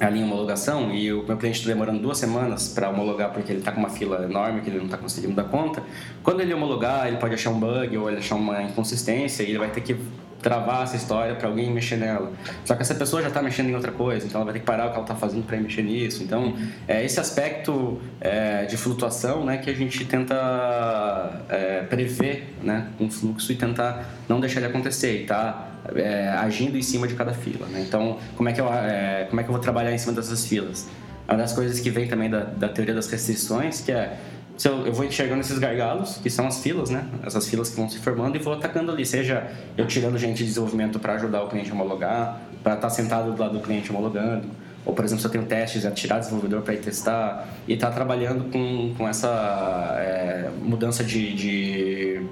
ali 0.00 0.20
em 0.20 0.24
homologação, 0.24 0.92
e 0.92 1.12
o 1.12 1.22
meu 1.22 1.36
cliente 1.36 1.60
está 1.60 1.72
demorando 1.72 2.00
duas 2.00 2.18
semanas 2.18 2.68
para 2.68 2.90
homologar 2.90 3.32
porque 3.32 3.52
ele 3.52 3.60
está 3.60 3.70
com 3.70 3.78
uma 3.78 3.88
fila 3.88 4.24
enorme 4.24 4.60
que 4.60 4.68
ele 4.68 4.78
não 4.78 4.86
está 4.86 4.98
conseguindo 4.98 5.34
dar 5.34 5.44
conta, 5.44 5.82
quando 6.22 6.40
ele 6.40 6.52
homologar, 6.52 7.06
ele 7.06 7.16
pode 7.18 7.34
achar 7.34 7.50
um 7.50 7.60
bug 7.60 7.96
ou 7.96 8.08
ele 8.08 8.18
achar 8.18 8.34
uma 8.34 8.62
inconsistência 8.62 9.42
e 9.42 9.50
ele 9.50 9.58
vai 9.58 9.70
ter 9.70 9.80
que 9.80 9.96
travar 10.44 10.82
essa 10.82 10.94
história 10.94 11.34
para 11.34 11.48
alguém 11.48 11.72
mexer 11.72 11.96
nela. 11.96 12.30
Só 12.66 12.74
que 12.74 12.82
essa 12.82 12.94
pessoa 12.94 13.22
já 13.22 13.28
está 13.28 13.42
mexendo 13.42 13.70
em 13.70 13.74
outra 13.74 13.90
coisa, 13.90 14.26
então 14.26 14.42
ela 14.42 14.44
vai 14.44 14.52
ter 14.52 14.60
que 14.60 14.66
parar 14.66 14.86
o 14.86 14.88
que 14.90 14.96
ela 14.96 15.04
está 15.04 15.14
fazendo 15.14 15.44
para 15.46 15.56
mexer 15.56 15.82
nisso. 15.82 16.22
Então, 16.22 16.54
é 16.86 17.02
esse 17.02 17.18
aspecto 17.18 17.98
é, 18.20 18.66
de 18.66 18.76
flutuação 18.76 19.42
né, 19.42 19.56
que 19.56 19.70
a 19.70 19.74
gente 19.74 20.04
tenta 20.04 21.40
é, 21.48 21.80
prever 21.84 22.54
né, 22.62 22.88
um 23.00 23.10
fluxo 23.10 23.50
e 23.52 23.56
tentar 23.56 24.06
não 24.28 24.38
deixar 24.38 24.60
ele 24.60 24.68
acontecer 24.68 25.22
e 25.22 25.24
tá 25.24 25.70
é, 25.94 26.28
agindo 26.28 26.76
em 26.76 26.82
cima 26.82 27.08
de 27.08 27.14
cada 27.14 27.32
fila. 27.32 27.66
Né? 27.66 27.82
Então, 27.88 28.18
como 28.36 28.46
é, 28.46 28.52
que 28.52 28.60
eu, 28.60 28.70
é, 28.70 29.26
como 29.30 29.40
é 29.40 29.44
que 29.44 29.48
eu 29.48 29.54
vou 29.54 29.62
trabalhar 29.62 29.92
em 29.92 29.98
cima 29.98 30.12
dessas 30.12 30.44
filas? 30.46 30.86
Uma 31.26 31.38
das 31.38 31.54
coisas 31.54 31.80
que 31.80 31.88
vem 31.88 32.06
também 32.06 32.28
da, 32.28 32.40
da 32.40 32.68
teoria 32.68 32.92
das 32.92 33.08
restrições, 33.08 33.80
que 33.80 33.90
é 33.90 34.18
se 34.56 34.68
eu, 34.68 34.86
eu 34.86 34.92
vou 34.92 35.04
enxergando 35.04 35.40
esses 35.40 35.58
gargalos, 35.58 36.18
que 36.18 36.30
são 36.30 36.46
as 36.46 36.62
filas, 36.62 36.88
né? 36.88 37.06
Essas 37.24 37.48
filas 37.48 37.70
que 37.70 37.76
vão 37.76 37.88
se 37.88 37.98
formando 37.98 38.36
e 38.36 38.38
vou 38.38 38.52
atacando 38.52 38.92
ali. 38.92 39.04
Seja 39.04 39.50
eu 39.76 39.86
tirando 39.86 40.16
gente 40.16 40.38
de 40.38 40.44
desenvolvimento 40.44 40.98
para 40.98 41.14
ajudar 41.14 41.42
o 41.42 41.48
cliente 41.48 41.70
a 41.70 41.74
homologar, 41.74 42.40
para 42.62 42.74
estar 42.74 42.88
tá 42.88 42.90
sentado 42.90 43.32
do 43.32 43.40
lado 43.40 43.58
do 43.58 43.60
cliente 43.60 43.90
homologando. 43.90 44.46
Ou, 44.86 44.94
por 44.94 45.04
exemplo, 45.04 45.22
se 45.22 45.26
eu 45.26 45.30
tenho 45.30 45.44
testes, 45.44 45.84
é 45.84 45.90
tirar 45.90 46.18
desenvolvedor 46.18 46.62
para 46.62 46.74
ir 46.74 46.80
testar. 46.80 47.48
E 47.66 47.72
estar 47.72 47.88
tá 47.88 47.94
trabalhando 47.94 48.50
com, 48.52 48.94
com 48.96 49.08
essa 49.08 49.96
é, 49.98 50.50
mudança 50.62 51.02
de, 51.02 51.34
de, 51.34 52.26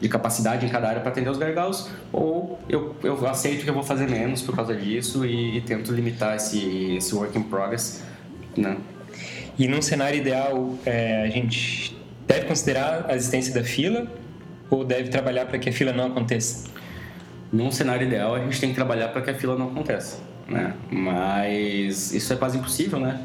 de, 0.00 0.08
capacidade 0.08 0.64
em 0.64 0.68
cada 0.68 0.88
área 0.88 1.00
para 1.00 1.10
atender 1.10 1.30
os 1.30 1.38
gargalos. 1.38 1.88
Ou 2.12 2.58
eu, 2.68 2.96
eu 3.04 3.24
aceito 3.28 3.62
que 3.62 3.70
eu 3.70 3.74
vou 3.74 3.84
fazer 3.84 4.08
menos 4.08 4.42
por 4.42 4.56
causa 4.56 4.74
disso 4.74 5.24
e, 5.24 5.58
e 5.58 5.60
tento 5.60 5.92
limitar 5.92 6.34
esse, 6.34 6.96
esse 6.96 7.14
work 7.14 7.38
in 7.38 7.42
progress, 7.42 8.02
né? 8.56 8.78
E 9.58 9.66
num 9.66 9.82
cenário 9.82 10.18
ideal, 10.18 10.74
é, 10.86 11.22
a 11.22 11.28
gente 11.28 11.96
deve 12.26 12.46
considerar 12.46 13.06
a 13.08 13.16
existência 13.16 13.52
da 13.52 13.64
fila 13.64 14.06
ou 14.70 14.84
deve 14.84 15.08
trabalhar 15.08 15.46
para 15.46 15.58
que 15.58 15.68
a 15.68 15.72
fila 15.72 15.92
não 15.92 16.06
aconteça? 16.06 16.68
Num 17.50 17.72
cenário 17.72 18.06
ideal, 18.06 18.34
a 18.34 18.38
gente 18.38 18.60
tem 18.60 18.68
que 18.68 18.74
trabalhar 18.76 19.08
para 19.08 19.22
que 19.22 19.30
a 19.30 19.34
fila 19.34 19.56
não 19.56 19.68
aconteça, 19.68 20.20
né? 20.46 20.74
Mas 20.90 22.12
isso 22.12 22.32
é 22.32 22.36
quase 22.36 22.58
impossível, 22.58 23.00
né? 23.00 23.20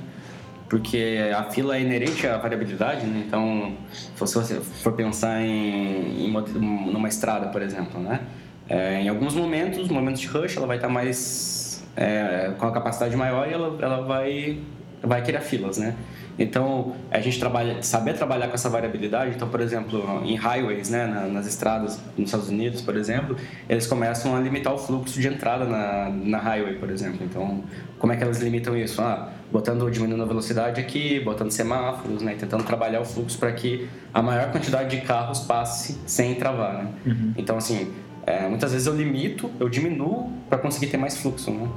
Porque 0.69 1.19
a 1.35 1.43
fila 1.43 1.77
é 1.77 1.81
inerente 1.81 2.25
à 2.25 2.37
variabilidade, 2.37 3.05
né? 3.05 3.25
Então, 3.27 3.75
se 3.91 4.33
você 4.33 4.55
for 4.59 4.93
pensar 4.93 5.41
em, 5.41 6.25
em 6.25 6.31
numa 6.31 7.09
estrada, 7.09 7.49
por 7.49 7.61
exemplo, 7.61 8.01
né? 8.01 8.21
É, 8.67 9.01
em 9.01 9.09
alguns 9.09 9.35
momentos, 9.35 9.89
momentos 9.89 10.21
de 10.21 10.27
rush, 10.27 10.57
ela 10.57 10.65
vai 10.65 10.77
estar 10.77 10.89
mais 10.89 11.83
é, 11.95 12.53
com 12.57 12.65
a 12.65 12.71
capacidade 12.71 13.15
maior 13.15 13.47
e 13.47 13.53
ela, 13.53 13.77
ela 13.79 14.01
vai 14.01 14.59
vai 15.03 15.21
criar 15.21 15.41
filas, 15.41 15.77
né? 15.77 15.95
Então, 16.39 16.95
a 17.11 17.19
gente 17.19 17.39
trabalha, 17.39 17.83
saber 17.83 18.13
trabalhar 18.13 18.47
com 18.47 18.55
essa 18.55 18.69
variabilidade. 18.69 19.35
Então, 19.35 19.47
por 19.49 19.61
exemplo, 19.61 20.21
em 20.23 20.35
highways, 20.35 20.89
né, 20.89 21.29
nas 21.31 21.45
estradas 21.45 21.99
nos 22.17 22.29
Estados 22.29 22.49
Unidos, 22.49 22.81
por 22.81 22.95
exemplo, 22.95 23.35
eles 23.69 23.85
começam 23.85 24.35
a 24.35 24.39
limitar 24.39 24.73
o 24.73 24.77
fluxo 24.77 25.19
de 25.19 25.27
entrada 25.27 25.65
na, 25.65 26.09
na 26.09 26.39
highway, 26.39 26.75
por 26.75 26.89
exemplo. 26.89 27.19
Então, 27.21 27.63
como 27.99 28.13
é 28.13 28.15
que 28.15 28.23
elas 28.23 28.41
limitam 28.41 28.75
isso? 28.75 29.01
Ah, 29.01 29.29
botando, 29.51 29.89
diminuindo 29.91 30.23
a 30.23 30.25
velocidade 30.25 30.81
aqui, 30.81 31.19
botando 31.19 31.51
semáforos, 31.51 32.23
né, 32.23 32.35
tentando 32.39 32.63
trabalhar 32.63 33.01
o 33.01 33.05
fluxo 33.05 33.37
para 33.37 33.51
que 33.51 33.87
a 34.11 34.21
maior 34.21 34.51
quantidade 34.51 34.97
de 34.97 35.05
carros 35.05 35.41
passe 35.41 35.99
sem 36.07 36.33
travar, 36.35 36.83
né? 36.83 36.87
Uhum. 37.05 37.33
Então, 37.37 37.57
assim, 37.57 37.93
é, 38.25 38.47
muitas 38.47 38.71
vezes 38.71 38.87
eu 38.87 38.95
limito, 38.95 39.51
eu 39.59 39.69
diminuo 39.69 40.31
para 40.49 40.57
conseguir 40.57 40.87
ter 40.87 40.97
mais 40.97 41.17
fluxo, 41.17 41.51
né? 41.51 41.67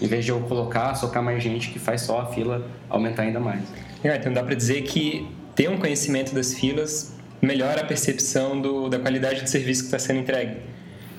Em 0.00 0.06
vez 0.06 0.24
de 0.24 0.30
eu 0.30 0.40
colocar, 0.40 0.94
socar 0.94 1.22
mais 1.22 1.42
gente 1.42 1.70
que 1.70 1.78
faz 1.78 2.02
só 2.02 2.20
a 2.20 2.26
fila 2.26 2.66
aumentar 2.88 3.22
ainda 3.22 3.40
mais. 3.40 3.62
É, 4.02 4.16
então 4.16 4.32
dá 4.32 4.42
para 4.42 4.54
dizer 4.54 4.82
que 4.82 5.26
ter 5.54 5.70
um 5.70 5.78
conhecimento 5.78 6.34
das 6.34 6.54
filas 6.54 7.14
melhora 7.40 7.82
a 7.82 7.84
percepção 7.84 8.60
do, 8.60 8.88
da 8.88 8.98
qualidade 8.98 9.42
do 9.42 9.48
serviço 9.48 9.82
que 9.82 9.86
está 9.86 9.98
sendo 9.98 10.20
entregue. 10.20 10.56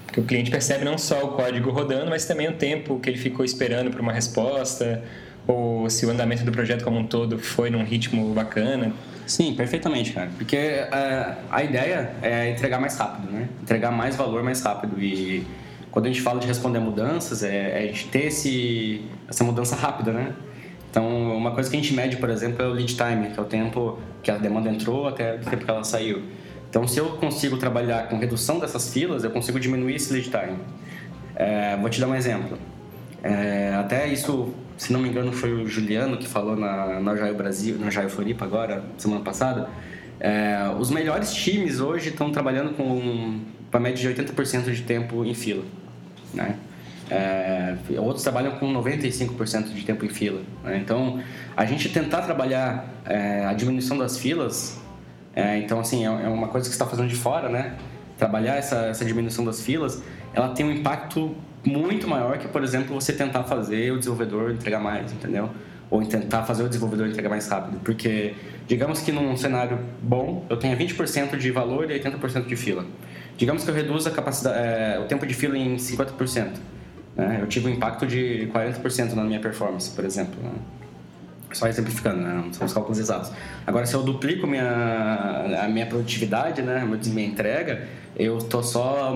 Porque 0.05 0.19
o 0.19 0.23
cliente 0.23 0.51
percebe 0.51 0.85
não 0.85 0.97
só 0.97 1.23
o 1.23 1.27
código 1.29 1.71
rodando, 1.71 2.09
mas 2.09 2.25
também 2.25 2.47
o 2.47 2.53
tempo 2.53 2.99
que 2.99 3.09
ele 3.09 3.17
ficou 3.17 3.45
esperando 3.45 3.91
por 3.91 4.01
uma 4.01 4.13
resposta, 4.13 5.03
ou 5.47 5.89
se 5.89 6.05
o 6.05 6.09
andamento 6.09 6.43
do 6.43 6.51
projeto 6.51 6.83
como 6.83 6.97
um 6.97 7.05
todo 7.05 7.37
foi 7.37 7.69
num 7.69 7.83
ritmo 7.83 8.33
bacana. 8.33 8.93
Sim, 9.25 9.55
perfeitamente, 9.55 10.13
cara. 10.13 10.29
Porque 10.37 10.55
é, 10.55 11.35
a 11.51 11.63
ideia 11.63 12.11
é 12.21 12.49
entregar 12.49 12.79
mais 12.79 12.97
rápido, 12.97 13.31
né? 13.31 13.49
Entregar 13.61 13.91
mais 13.91 14.15
valor 14.15 14.43
mais 14.43 14.61
rápido. 14.61 15.01
E 15.01 15.45
quando 15.95 16.07
a 16.07 16.09
gente 16.09 16.21
fala 16.21 16.41
de 16.41 16.45
responder 16.45 16.79
mudanças, 16.79 17.41
é, 17.41 17.55
é 17.55 17.83
a 17.83 17.87
gente 17.87 18.09
ter 18.09 18.25
esse, 18.25 19.01
essa 19.29 19.45
mudança 19.45 19.77
rápida, 19.77 20.11
né? 20.11 20.33
Então, 20.91 21.37
uma 21.37 21.51
coisa 21.51 21.69
que 21.69 21.77
a 21.77 21.79
gente 21.79 21.93
mede, 21.93 22.17
por 22.17 22.29
exemplo, 22.29 22.61
é 22.61 22.67
o 22.67 22.73
lead 22.73 22.93
time, 22.93 23.29
que 23.29 23.39
é 23.39 23.41
o 23.41 23.45
tempo 23.45 23.97
que 24.21 24.29
a 24.29 24.37
demanda 24.37 24.69
entrou 24.69 25.07
até 25.07 25.35
o 25.35 25.39
tempo 25.39 25.63
que 25.63 25.71
ela 25.71 25.85
saiu. 25.85 26.23
Então, 26.69 26.85
se 26.85 26.99
eu 26.99 27.11
consigo 27.11 27.55
trabalhar 27.55 28.09
com 28.09 28.17
redução 28.17 28.59
dessas 28.59 28.91
filas, 28.91 29.23
eu 29.23 29.31
consigo 29.31 29.57
diminuir 29.57 29.95
esse 29.95 30.11
lead 30.11 30.29
time. 30.29 30.57
É, 31.33 31.77
vou 31.77 31.89
te 31.89 32.01
dar 32.01 32.09
um 32.09 32.15
exemplo. 32.15 32.57
É, 33.23 33.73
até 33.79 34.05
isso, 34.05 34.53
se 34.75 34.91
não 34.91 34.99
me 34.99 35.07
engano, 35.07 35.31
foi 35.31 35.53
o 35.53 35.65
Juliano 35.65 36.17
que 36.17 36.27
falou 36.27 36.57
na, 36.57 36.99
na 36.99 37.15
Jaio 37.15 37.35
Brasil, 37.35 37.77
na 37.79 37.89
Jaio 37.89 38.09
Floripa 38.09 38.43
agora, 38.43 38.83
semana 38.97 39.23
passada. 39.23 39.69
É, 40.19 40.57
os 40.77 40.91
melhores 40.91 41.33
times 41.33 41.79
hoje 41.79 42.09
estão 42.09 42.33
trabalhando 42.33 42.75
com 42.75 43.39
uma 43.71 43.79
média 43.79 44.13
de 44.13 44.21
80% 44.21 44.73
de 44.73 44.81
tempo 44.81 45.23
em 45.23 45.33
fila. 45.33 45.63
Né? 46.35 46.55
É, 47.09 47.75
outros 47.99 48.23
trabalham 48.23 48.53
com 48.53 48.71
95% 48.73 49.73
de 49.73 49.83
tempo 49.83 50.05
em 50.05 50.09
fila. 50.09 50.41
Né? 50.63 50.77
Então, 50.77 51.21
a 51.55 51.65
gente 51.65 51.89
tentar 51.89 52.21
trabalhar 52.21 52.87
é, 53.05 53.45
a 53.45 53.53
diminuição 53.53 53.97
das 53.97 54.17
filas, 54.17 54.79
é, 55.35 55.57
então, 55.59 55.79
assim, 55.79 56.05
é, 56.05 56.07
é 56.07 56.27
uma 56.27 56.47
coisa 56.47 56.67
que 56.67 56.75
você 56.75 56.81
está 56.81 56.85
fazendo 56.85 57.09
de 57.09 57.15
fora, 57.15 57.49
né? 57.49 57.75
Trabalhar 58.17 58.55
essa, 58.55 58.85
essa 58.85 59.03
diminuição 59.03 59.43
das 59.43 59.61
filas, 59.61 60.01
ela 60.33 60.49
tem 60.49 60.65
um 60.65 60.71
impacto 60.71 61.35
muito 61.65 62.07
maior 62.07 62.37
que, 62.37 62.47
por 62.47 62.63
exemplo, 62.63 62.93
você 62.93 63.11
tentar 63.11 63.43
fazer 63.43 63.91
o 63.91 63.97
desenvolvedor 63.97 64.51
entregar 64.51 64.79
mais, 64.79 65.11
entendeu? 65.11 65.49
Ou 65.89 66.03
tentar 66.05 66.43
fazer 66.43 66.63
o 66.63 66.67
desenvolvedor 66.67 67.07
entregar 67.07 67.29
mais 67.29 67.47
rápido. 67.47 67.79
Porque, 67.83 68.33
digamos 68.67 69.01
que 69.01 69.11
num 69.11 69.35
cenário 69.35 69.77
bom, 70.01 70.45
eu 70.49 70.57
tenha 70.57 70.75
20% 70.75 71.37
de 71.37 71.51
valor 71.51 71.91
e 71.91 71.99
80% 71.99 72.45
de 72.45 72.55
fila. 72.55 72.85
Digamos 73.37 73.63
que 73.63 73.69
eu 73.69 73.75
reduza 73.75 74.09
a 74.09 74.11
capacidade, 74.11 74.57
é, 74.57 74.99
o 74.99 75.07
tempo 75.07 75.25
de 75.25 75.33
fila 75.33 75.57
em 75.57 75.75
50%. 75.75 76.53
Né? 77.15 77.39
Eu 77.41 77.47
tive 77.47 77.67
um 77.67 77.69
impacto 77.69 78.05
de 78.05 78.49
40% 78.53 79.13
na 79.13 79.23
minha 79.23 79.39
performance, 79.39 79.89
por 79.91 80.05
exemplo. 80.05 80.35
Né? 80.41 80.51
Só 81.51 81.67
exemplificando, 81.67 82.21
né? 82.21 82.41
não 82.45 82.53
são 82.53 82.65
os 82.65 82.73
cálculos 82.73 82.99
exatos. 82.99 83.31
Agora, 83.65 83.85
se 83.85 83.93
eu 83.93 84.03
duplico 84.03 84.45
minha, 84.45 85.63
a 85.63 85.67
minha 85.67 85.85
produtividade, 85.85 86.61
né? 86.61 86.83
minha 87.05 87.27
entrega, 87.27 87.87
eu 88.17 88.37
estou 88.37 88.61
só 88.63 89.13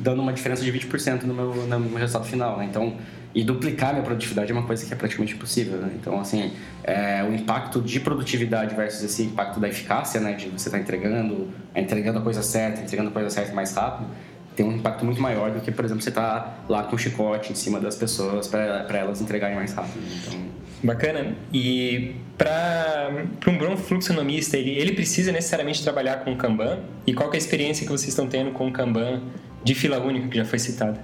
dando 0.00 0.22
uma 0.22 0.32
diferença 0.32 0.62
de 0.62 0.72
20% 0.72 1.24
no 1.24 1.34
meu, 1.34 1.54
no 1.54 1.80
meu 1.80 1.98
resultado 1.98 2.28
final. 2.28 2.58
Né? 2.58 2.66
Então, 2.66 2.96
e 3.34 3.42
duplicar 3.42 3.92
minha 3.92 4.04
produtividade 4.04 4.50
é 4.50 4.54
uma 4.54 4.66
coisa 4.66 4.84
que 4.84 4.92
é 4.92 4.96
praticamente 4.96 5.34
impossível. 5.34 5.78
Né? 5.78 5.92
Então, 5.94 6.20
assim, 6.20 6.52
é, 6.84 7.24
o 7.24 7.32
impacto 7.34 7.80
de 7.80 7.98
produtividade 8.00 8.74
versus 8.74 9.02
esse 9.02 9.22
impacto 9.22 9.58
da 9.58 9.68
eficácia, 9.68 10.20
né? 10.20 10.34
de 10.34 10.48
você 10.48 10.68
estar 10.68 10.78
tá 10.78 10.82
entregando, 10.82 11.48
entregando 11.74 12.18
a 12.18 12.22
coisa 12.22 12.42
certa, 12.42 12.80
entregando 12.82 13.08
a 13.08 13.12
coisa 13.12 13.30
certa 13.30 13.54
mais 13.54 13.74
rápido, 13.74 14.08
tem 14.54 14.66
um 14.66 14.72
impacto 14.72 15.04
muito 15.04 15.20
maior 15.20 15.50
do 15.50 15.60
que, 15.60 15.72
por 15.72 15.84
exemplo, 15.84 16.02
você 16.02 16.10
tá 16.10 16.58
lá 16.68 16.82
com 16.82 16.94
um 16.94 16.98
chicote 16.98 17.52
em 17.52 17.54
cima 17.54 17.80
das 17.80 17.96
pessoas 17.96 18.46
para 18.48 18.98
elas 18.98 19.20
entregarem 19.20 19.56
mais 19.56 19.72
rápido. 19.72 20.02
Então... 20.20 20.52
Bacana. 20.82 21.34
E 21.52 22.16
para 22.36 23.24
um 23.46 23.56
bom 23.56 23.76
fluxonomista, 23.76 24.56
ele, 24.58 24.70
ele 24.70 24.92
precisa 24.92 25.30
necessariamente 25.30 25.82
trabalhar 25.82 26.16
com 26.24 26.36
Kanban? 26.36 26.80
E 27.06 27.14
qual 27.14 27.30
é 27.30 27.34
a 27.34 27.38
experiência 27.38 27.86
que 27.86 27.92
vocês 27.92 28.08
estão 28.08 28.26
tendo 28.26 28.50
com 28.50 28.68
o 28.68 28.72
Kanban 28.72 29.22
de 29.62 29.74
fila 29.74 29.98
única, 29.98 30.28
que 30.28 30.36
já 30.36 30.44
foi 30.44 30.58
citada? 30.58 31.00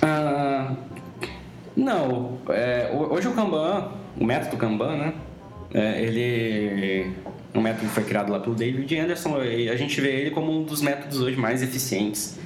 Ah, 0.00 0.74
não. 1.76 2.38
É, 2.48 2.90
hoje 2.92 3.28
o 3.28 3.32
Kanban, 3.32 3.92
o 4.18 4.24
método 4.24 4.56
Kanban, 4.56 4.96
né? 4.96 5.14
É, 5.72 6.02
ele 6.02 7.12
um 7.54 7.60
método 7.60 7.86
que 7.86 7.92
foi 7.92 8.04
criado 8.04 8.30
lá 8.30 8.38
pelo 8.38 8.54
David 8.54 8.96
Anderson, 8.98 9.36
a 9.36 9.76
gente 9.76 10.00
vê 10.00 10.20
ele 10.20 10.30
como 10.30 10.52
um 10.52 10.62
dos 10.62 10.80
métodos 10.80 11.20
hoje 11.20 11.36
mais 11.36 11.62
eficientes 11.62 12.38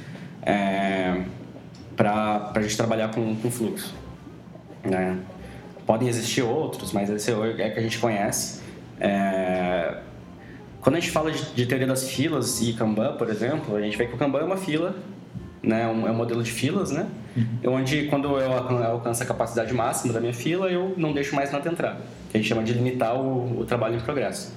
é, 0.43 1.23
para 1.97 2.53
a 2.55 2.61
gente 2.61 2.77
trabalhar 2.77 3.09
com, 3.09 3.35
com 3.37 3.51
fluxo. 3.51 3.95
Né? 4.83 5.19
Podem 5.87 6.09
existir 6.09 6.43
outros, 6.43 6.93
mas 6.93 7.11
esse 7.11 7.31
é 7.31 7.35
o 7.35 7.55
que 7.55 7.63
a 7.63 7.83
gente 7.83 7.99
conhece. 7.99 8.63
É, 8.99 9.99
quando 10.81 10.97
a 10.97 11.01
gente 11.01 11.11
fala 11.11 11.31
de, 11.31 11.43
de, 11.55 11.67
teoria 11.67 11.87
das 11.87 12.09
filas 12.09 12.61
e 12.63 12.73
Kanban, 12.73 13.17
por 13.17 13.29
exemplo, 13.29 13.77
a 13.77 13.81
gente 13.81 13.97
vê 13.97 14.07
que 14.07 14.15
o 14.15 14.19
Kanban 14.19 14.41
é 14.41 14.45
uma 14.45 14.57
fila, 14.57 14.95
né? 15.67 15.87
Um, 15.89 16.07
é 16.07 16.11
um 16.11 16.15
modelo 16.15 16.43
de 16.43 16.51
filas, 16.51 16.91
né? 16.91 17.07
Uhum. 17.37 17.75
Onde 17.75 18.07
quando 18.07 18.39
eu 18.39 18.53
alcanço 18.85 19.23
a 19.23 19.27
capacidade 19.27 19.73
máxima 19.73 20.13
da 20.13 20.21
minha 20.21 20.35
fila, 20.35 20.71
eu 20.71 20.95
não 20.97 21.13
deixo 21.13 21.35
mais 21.35 21.51
nada 21.51 21.69
entrar. 21.69 21.97
Que 22.31 22.37
a 22.37 22.41
gente 22.41 22.49
chama 22.49 22.63
de 22.63 22.73
limitar 22.73 23.17
o, 23.17 23.61
o 23.61 23.65
trabalho 23.65 23.97
em 23.97 24.01
progresso. 24.01 24.53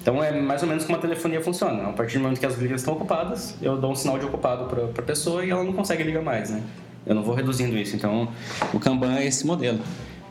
Então 0.00 0.22
é 0.22 0.32
mais 0.32 0.62
ou 0.62 0.68
menos 0.68 0.84
como 0.84 0.98
a 0.98 1.00
telefonia 1.00 1.40
funciona. 1.40 1.88
A 1.88 1.92
partir 1.92 2.18
do 2.18 2.24
momento 2.24 2.40
que 2.40 2.46
as 2.46 2.58
ligas 2.58 2.80
estão 2.80 2.94
ocupadas, 2.94 3.56
eu 3.62 3.78
dou 3.78 3.92
um 3.92 3.94
sinal 3.94 4.18
de 4.18 4.26
ocupado 4.26 4.64
para 4.64 4.84
a 4.84 5.06
pessoa 5.06 5.44
e 5.44 5.50
ela 5.50 5.62
não 5.62 5.72
consegue 5.72 6.02
ligar 6.02 6.22
mais, 6.22 6.50
né? 6.50 6.60
Eu 7.06 7.14
não 7.14 7.22
vou 7.22 7.34
reduzindo 7.34 7.76
isso. 7.76 7.94
Então 7.94 8.28
o 8.72 8.80
Kanban 8.80 9.14
é 9.14 9.26
esse 9.26 9.46
modelo. 9.46 9.78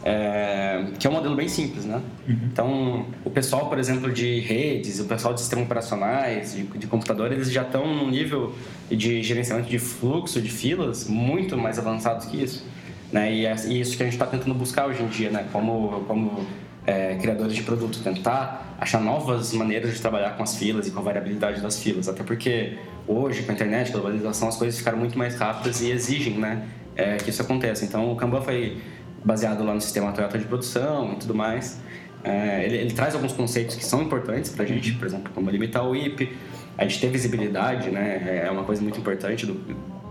É, 0.03 0.85
que 0.97 1.05
é 1.05 1.09
um 1.09 1.13
modelo 1.13 1.35
bem 1.35 1.47
simples, 1.47 1.85
né? 1.85 2.01
Uhum. 2.27 2.39
Então, 2.51 3.05
o 3.23 3.29
pessoal, 3.29 3.69
por 3.69 3.77
exemplo, 3.77 4.11
de 4.11 4.39
redes, 4.39 4.99
o 4.99 5.05
pessoal 5.05 5.33
de 5.33 5.39
sistemas 5.39 5.65
operacionais, 5.65 6.53
de, 6.53 6.63
de 6.63 6.87
computador, 6.87 7.31
eles 7.31 7.51
já 7.51 7.61
estão 7.61 7.85
num 7.85 8.09
nível 8.09 8.55
de 8.89 9.21
gerenciamento 9.21 9.69
de 9.69 9.77
fluxo, 9.77 10.41
de 10.41 10.49
filas, 10.49 11.07
muito 11.07 11.55
mais 11.57 11.77
avançados 11.77 12.25
que 12.25 12.41
isso. 12.41 12.65
Né? 13.11 13.33
E 13.33 13.45
é 13.45 13.53
isso 13.53 13.95
que 13.95 14.03
a 14.03 14.05
gente 14.05 14.13
está 14.13 14.25
tentando 14.25 14.55
buscar 14.55 14.87
hoje 14.87 15.03
em 15.03 15.07
dia, 15.07 15.29
né? 15.29 15.45
Como, 15.51 16.03
como 16.07 16.47
é, 16.85 17.15
criadores 17.15 17.53
de 17.53 17.63
produto, 17.63 17.99
tentar 18.03 18.75
achar 18.79 18.99
novas 18.99 19.53
maneiras 19.53 19.93
de 19.93 20.01
trabalhar 20.01 20.31
com 20.31 20.43
as 20.43 20.55
filas 20.55 20.87
e 20.87 20.91
com 20.91 20.99
a 20.99 21.03
variabilidade 21.03 21.61
das 21.61 21.81
filas, 21.81 22.09
até 22.09 22.23
porque 22.23 22.77
hoje 23.07 23.43
com 23.43 23.51
a 23.51 23.55
internet, 23.55 23.91
com 23.91 23.97
a 23.97 24.01
globalização, 24.01 24.47
as 24.47 24.57
coisas 24.57 24.77
ficaram 24.77 24.97
muito 24.97 25.17
mais 25.17 25.35
rápidas 25.35 25.81
e 25.81 25.91
exigem, 25.91 26.33
né, 26.33 26.67
é, 26.95 27.17
que 27.17 27.29
isso 27.29 27.41
aconteça. 27.41 27.85
Então 27.85 28.11
o 28.11 28.15
Kanban 28.15 28.41
foi 28.41 28.77
baseado 29.23 29.63
lá 29.63 29.73
no 29.73 29.81
sistema 29.81 30.11
Toyota 30.11 30.37
de 30.37 30.45
produção 30.45 31.13
e 31.13 31.15
tudo 31.17 31.35
mais. 31.35 31.79
É, 32.23 32.65
ele, 32.65 32.77
ele, 32.77 32.93
traz 32.93 33.15
alguns 33.15 33.33
conceitos 33.33 33.75
que 33.75 33.83
são 33.83 34.01
importantes 34.01 34.51
para 34.51 34.63
a 34.63 34.67
gente, 34.67 34.93
por 34.93 35.07
exemplo, 35.07 35.31
como 35.33 35.49
limitar 35.49 35.87
o 35.87 35.95
IP, 35.95 36.37
a 36.77 36.83
gente 36.83 37.01
ter 37.01 37.09
visibilidade, 37.09 37.89
né, 37.89 38.43
é 38.45 38.51
uma 38.51 38.63
coisa 38.63 38.81
muito 38.81 38.99
importante 38.99 39.45
do, 39.45 39.59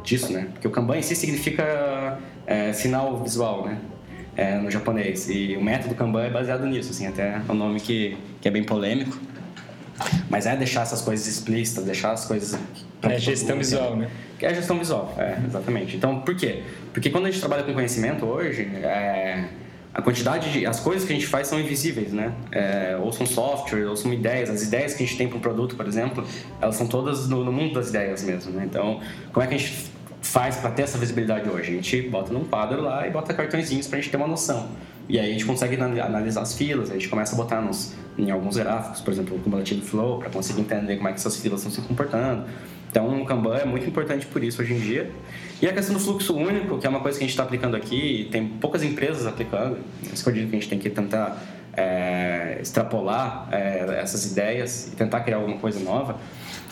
disso, 0.03 0.33
né, 0.33 0.49
porque 0.53 0.67
o 0.67 0.71
Kanban 0.71 0.99
em 0.99 1.03
si 1.03 1.15
significa 1.15 2.19
é, 2.47 2.73
sinal 2.73 3.23
visual, 3.23 3.65
né, 3.65 3.79
é, 4.37 4.59
no 4.59 4.71
japonês. 4.71 5.29
E 5.29 5.57
o 5.57 5.63
método 5.63 5.95
Kanban 5.95 6.25
é 6.25 6.31
baseado 6.31 6.67
nisso, 6.67 6.91
assim, 6.91 7.07
até 7.07 7.41
é 7.49 7.53
um 7.53 7.55
nome 7.55 7.79
que, 7.79 8.17
que 8.41 8.49
é 8.49 8.51
bem 8.51 8.65
polêmico. 8.65 9.17
Mas 10.29 10.47
é 10.47 10.57
deixar 10.57 10.83
essas 10.83 11.03
coisas 11.03 11.27
explícitas, 11.27 11.85
deixar 11.85 12.13
as 12.13 12.25
coisas... 12.25 12.59
É 13.03 13.19
gestão 13.19 13.57
visual, 13.57 13.97
né? 13.97 14.11
Que 14.39 14.47
é 14.47 14.55
gestão 14.55 14.79
visual, 14.79 15.15
é, 15.19 15.39
exatamente. 15.47 15.97
Então, 15.97 16.21
por 16.21 16.35
quê? 16.37 16.63
Porque 16.93 17.11
quando 17.11 17.27
a 17.27 17.31
gente 17.31 17.41
trabalha 17.41 17.63
com 17.63 17.73
conhecimento 17.73 18.27
hoje, 18.27 18.63
é, 18.83 19.45
a 19.93 20.03
quantidade 20.03 20.53
de... 20.53 20.67
As 20.67 20.81
coisas 20.81 21.07
que 21.07 21.13
a 21.13 21.17
gente 21.17 21.27
faz 21.27 21.49
são 21.49 21.59
invisíveis, 21.59 22.13
né? 22.13 22.33
É, 22.53 22.99
ou 23.01 23.13
são 23.13 23.27
software, 23.27 23.87
ou 23.87 23.97
são 23.97 24.13
ideias. 24.13 24.51
As 24.51 24.63
ideias 24.63 24.95
que 24.95 25.03
a 25.03 25.07
gente 25.07 25.17
tem 25.17 25.29
para 25.29 25.39
um 25.39 25.41
produto, 25.41 25.77
por 25.77 25.87
exemplo, 25.87 26.25
elas 26.61 26.77
são 26.77 26.87
todas 26.87 27.29
no, 27.29 27.45
no 27.45 27.53
mundo 27.53 27.75
das 27.75 27.89
ideias 27.89 28.23
mesmo, 28.23 28.53
né? 28.53 28.65
Então, 28.69 29.01
como 29.33 29.45
é 29.45 29.47
que 29.47 29.55
a 29.55 29.59
gente 29.59 29.91
faz 30.31 30.57
para 30.57 30.71
ter 30.71 30.83
essa 30.83 30.97
visibilidade 30.97 31.49
hoje? 31.49 31.73
A 31.73 31.75
gente 31.75 32.03
bota 32.03 32.33
num 32.33 32.45
quadro 32.45 32.81
lá 32.81 33.07
e 33.07 33.11
bota 33.11 33.35
cartõezinhos 33.35 33.89
para 33.89 33.99
a 33.99 34.01
gente 34.01 34.11
ter 34.11 34.17
uma 34.17 34.29
noção. 34.29 34.69
E 35.09 35.19
aí 35.19 35.29
a 35.29 35.33
gente 35.33 35.45
consegue 35.45 35.75
analisar 35.75 36.43
as 36.43 36.55
filas, 36.55 36.89
a 36.89 36.93
gente 36.95 37.09
começa 37.09 37.35
a 37.35 37.37
botar 37.37 37.61
nos, 37.61 37.95
em 38.17 38.31
alguns 38.31 38.57
gráficos, 38.57 39.01
por 39.01 39.13
exemplo, 39.13 39.37
o 39.37 39.41
cumulativo 39.41 39.83
flow, 39.83 40.21
para 40.21 40.31
conseguir 40.31 40.61
entender 40.61 40.97
como 40.97 41.09
é 41.09 41.13
que 41.13 41.19
essas 41.19 41.37
filas 41.37 41.61
estão 41.61 41.73
se 41.73 41.89
comportando. 41.89 42.45
Então, 42.89 43.21
o 43.21 43.25
Kanban 43.25 43.57
é 43.57 43.65
muito 43.65 43.89
importante 43.89 44.25
por 44.27 44.43
isso 44.43 44.63
hoje 44.63 44.75
em 44.75 44.79
dia. 44.79 45.11
E 45.61 45.67
a 45.69 45.73
questão 45.73 45.95
do 45.95 46.01
fluxo 46.01 46.37
único, 46.37 46.79
que 46.79 46.87
é 46.87 46.91
uma 46.91 47.01
coisa 47.01 47.19
que 47.19 47.25
a 47.25 47.27
gente 47.27 47.33
está 47.33 47.43
aplicando 47.43 47.77
aqui, 47.77 48.29
tem 48.31 48.47
poucas 48.47 48.85
empresas 48.85 49.27
aplicando, 49.27 49.79
isso 50.13 50.25
que 50.25 50.33
que 50.33 50.39
a 50.39 50.43
gente 50.43 50.69
tem 50.69 50.79
que 50.79 50.91
tentar 50.91 51.43
é, 51.73 52.59
extrapolar 52.61 53.49
é, 53.51 53.99
essas 54.01 54.31
ideias 54.31 54.89
e 54.89 54.97
tentar 54.97 55.21
criar 55.21 55.39
alguma 55.39 55.59
coisa 55.59 55.81
nova. 55.81 56.19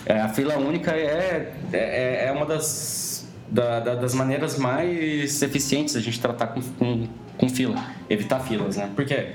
É, 0.05 0.19
a 0.19 0.29
fila 0.29 0.57
única 0.57 0.91
é, 0.91 1.53
é, 1.73 2.25
é 2.27 2.31
uma 2.31 2.45
das, 2.45 3.08
da, 3.51 3.79
da, 3.79 3.95
das 3.95 4.13
maneiras 4.13 4.57
mais 4.57 5.41
eficientes 5.41 5.95
a 5.95 5.99
gente 5.99 6.19
tratar 6.19 6.47
com, 6.47 6.61
com, 6.61 7.07
com 7.37 7.49
fila, 7.49 7.83
evitar 8.09 8.39
filas, 8.39 8.77
né? 8.77 8.91
Porque 8.95 9.33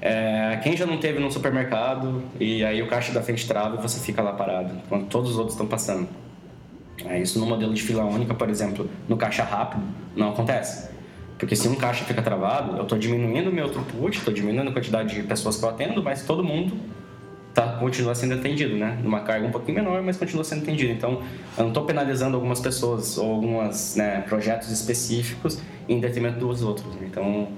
é, 0.00 0.60
quem 0.62 0.76
já 0.76 0.86
não 0.86 0.98
teve 0.98 1.18
num 1.18 1.30
supermercado 1.30 2.22
e 2.38 2.64
aí 2.64 2.82
o 2.82 2.86
caixa 2.86 3.12
da 3.12 3.22
frente 3.22 3.46
trava 3.46 3.76
e 3.76 3.82
você 3.82 4.00
fica 4.00 4.22
lá 4.22 4.32
parado, 4.32 4.74
quando 4.88 5.06
todos 5.06 5.30
os 5.30 5.36
outros 5.36 5.54
estão 5.54 5.66
passando. 5.66 6.08
É, 7.04 7.20
isso 7.20 7.38
no 7.38 7.46
modelo 7.46 7.74
de 7.74 7.82
fila 7.82 8.04
única, 8.04 8.34
por 8.34 8.48
exemplo, 8.48 8.88
no 9.08 9.16
caixa 9.16 9.42
rápido, 9.42 9.82
não 10.14 10.30
acontece. 10.30 10.90
Porque 11.38 11.56
se 11.56 11.66
um 11.66 11.74
caixa 11.74 12.04
fica 12.04 12.22
travado, 12.22 12.76
eu 12.76 12.84
estou 12.84 12.96
diminuindo 12.96 13.50
o 13.50 13.52
meu 13.52 13.68
throughput, 13.68 14.18
estou 14.18 14.32
diminuindo 14.32 14.68
a 14.68 14.72
quantidade 14.72 15.14
de 15.14 15.22
pessoas 15.24 15.56
que 15.56 15.64
eu 15.64 15.68
atendo, 15.70 16.00
mas 16.00 16.24
todo 16.24 16.44
mundo 16.44 16.76
tá, 17.54 17.76
continua 17.78 18.14
sendo 18.14 18.34
atendido, 18.34 18.76
né? 18.76 18.98
Numa 19.02 19.20
carga 19.20 19.46
um 19.46 19.50
pouquinho 19.50 19.76
menor, 19.76 20.02
mas 20.02 20.16
continua 20.16 20.44
sendo 20.44 20.62
atendido. 20.62 20.92
Então, 20.92 21.22
eu 21.56 21.62
não 21.62 21.68
estou 21.68 21.84
penalizando 21.84 22.36
algumas 22.36 22.60
pessoas 22.60 23.18
ou 23.18 23.32
alguns 23.32 23.96
né, 23.96 24.22
projetos 24.22 24.70
específicos 24.70 25.58
em 25.88 26.00
detrimento 26.00 26.38
dos 26.38 26.62
outros. 26.62 26.94
Né? 26.96 27.06
Então, 27.10 27.48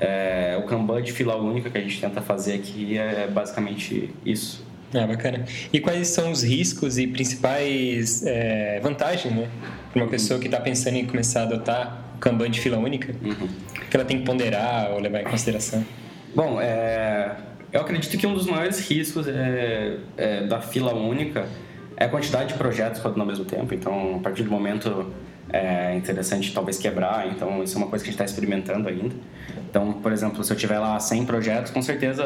é, 0.00 0.58
o 0.62 0.66
Kanban 0.66 1.02
de 1.02 1.12
fila 1.12 1.36
única 1.36 1.70
que 1.70 1.78
a 1.78 1.80
gente 1.80 2.00
tenta 2.00 2.20
fazer 2.20 2.54
aqui 2.54 2.96
é 2.96 3.28
basicamente 3.28 4.10
isso. 4.24 4.64
Ah, 4.94 5.06
bacana. 5.06 5.44
E 5.72 5.80
quais 5.80 6.08
são 6.08 6.30
os 6.30 6.42
riscos 6.42 6.98
e 6.98 7.06
principais 7.06 8.24
é, 8.26 8.78
vantagens, 8.80 9.34
né? 9.34 9.48
Para 9.92 10.02
uma 10.02 10.10
pessoa 10.10 10.38
que 10.38 10.46
está 10.46 10.60
pensando 10.60 10.96
em 10.96 11.06
começar 11.06 11.40
a 11.40 11.42
adotar 11.44 12.04
o 12.14 12.18
Kanban 12.18 12.50
de 12.50 12.60
fila 12.60 12.78
única? 12.78 13.14
Uhum. 13.22 13.48
Que 13.90 13.96
ela 13.96 14.04
tem 14.04 14.18
que 14.18 14.24
ponderar 14.24 14.90
ou 14.92 15.00
levar 15.00 15.22
em 15.22 15.24
consideração? 15.24 15.84
Bom, 16.34 16.60
é, 16.60 17.36
eu 17.72 17.80
acredito 17.80 18.16
que 18.18 18.26
um 18.26 18.34
dos 18.34 18.46
maiores 18.46 18.86
riscos 18.88 19.26
é, 19.26 19.96
é, 20.16 20.46
da 20.46 20.60
fila 20.60 20.92
única 20.94 21.46
é 21.96 22.04
a 22.04 22.08
quantidade 22.08 22.52
de 22.52 22.54
projetos 22.54 23.00
rodando 23.00 23.20
ao 23.20 23.26
mesmo 23.26 23.44
tempo. 23.44 23.72
Então, 23.72 24.16
a 24.16 24.18
partir 24.18 24.42
do 24.42 24.50
momento 24.50 25.10
é 25.50 25.94
interessante 25.94 26.52
talvez 26.52 26.78
quebrar. 26.78 27.28
Então, 27.28 27.62
isso 27.62 27.76
é 27.76 27.78
uma 27.78 27.88
coisa 27.88 28.04
que 28.04 28.10
a 28.10 28.12
gente 28.12 28.20
está 28.20 28.24
experimentando 28.24 28.88
ainda. 28.88 29.14
Então, 29.68 29.94
por 29.94 30.12
exemplo, 30.12 30.44
se 30.44 30.52
eu 30.52 30.56
tiver 30.56 30.78
lá 30.78 30.98
100 31.00 31.24
projetos, 31.24 31.72
com 31.72 31.80
certeza 31.80 32.24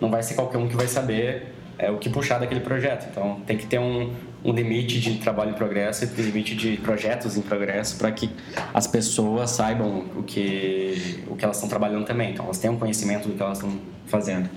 não 0.00 0.10
vai 0.10 0.22
ser 0.22 0.34
qualquer 0.34 0.58
um 0.58 0.68
que 0.68 0.76
vai 0.76 0.88
saber 0.88 1.52
é, 1.78 1.90
o 1.90 1.98
que 1.98 2.08
puxar 2.10 2.38
daquele 2.38 2.60
projeto. 2.60 3.06
Então, 3.10 3.40
tem 3.46 3.56
que 3.56 3.66
ter 3.66 3.78
um, 3.78 4.12
um 4.44 4.52
limite 4.52 5.00
de 5.00 5.18
trabalho 5.18 5.50
em 5.50 5.54
progresso 5.54 6.04
e 6.04 6.08
um 6.20 6.24
limite 6.24 6.54
de 6.54 6.76
projetos 6.78 7.36
em 7.36 7.42
progresso 7.42 7.96
para 7.96 8.10
que 8.10 8.30
as 8.72 8.86
pessoas 8.86 9.50
saibam 9.50 10.04
o 10.16 10.22
que, 10.22 11.24
o 11.28 11.36
que 11.36 11.44
elas 11.44 11.56
estão 11.56 11.68
trabalhando 11.68 12.04
também. 12.04 12.32
Então, 12.32 12.44
elas 12.44 12.58
tenham 12.58 12.76
conhecimento 12.76 13.28
do 13.28 13.34
que 13.34 13.42
elas 13.42 13.58
estão 13.58 13.78
fazendo. 14.06 14.48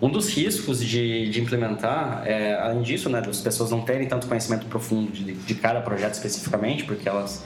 Um 0.00 0.10
dos 0.10 0.28
riscos 0.28 0.84
de, 0.84 1.30
de 1.30 1.40
implementar, 1.40 2.22
é, 2.26 2.54
além 2.54 2.82
disso, 2.82 3.08
né, 3.08 3.20
das 3.20 3.40
pessoas 3.40 3.70
não 3.70 3.80
terem 3.80 4.06
tanto 4.06 4.26
conhecimento 4.26 4.66
profundo 4.66 5.10
de, 5.10 5.32
de 5.32 5.54
cada 5.54 5.80
projeto 5.80 6.14
especificamente, 6.14 6.84
porque 6.84 7.08
elas 7.08 7.44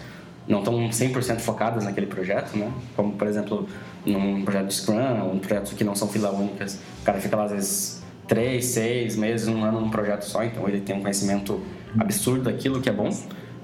não 0.49 0.59
estão 0.59 0.89
100% 0.89 1.39
focadas 1.39 1.85
naquele 1.85 2.07
projeto, 2.07 2.57
né? 2.57 2.73
Como, 2.97 3.13
por 3.13 3.29
exemplo, 3.29 3.69
num 4.05 4.43
projeto 4.43 4.67
de 4.67 4.75
Scrum, 4.75 5.33
um 5.33 5.39
projeto 5.39 5.77
que 5.77 5.85
não 5.85 5.95
são 5.95 6.09
fila 6.09 6.31
únicas, 6.31 6.81
o 7.01 7.05
cara 7.05 7.21
fica 7.21 7.37
lá, 7.37 7.45
às 7.45 7.53
vezes, 7.53 8.03
três, 8.27 8.67
seis 8.67 9.17
meses, 9.17 9.47
um 9.47 9.63
ano 9.63 9.81
num 9.81 9.91
projeto 9.91 10.23
só, 10.23 10.43
então 10.43 10.69
ele 10.69 10.81
tem 10.81 10.97
um 10.97 11.03
conhecimento 11.03 11.61
absurdo 11.99 12.45
daquilo 12.45 12.81
que 12.81 12.89
é 12.89 12.93
bom. 12.93 13.11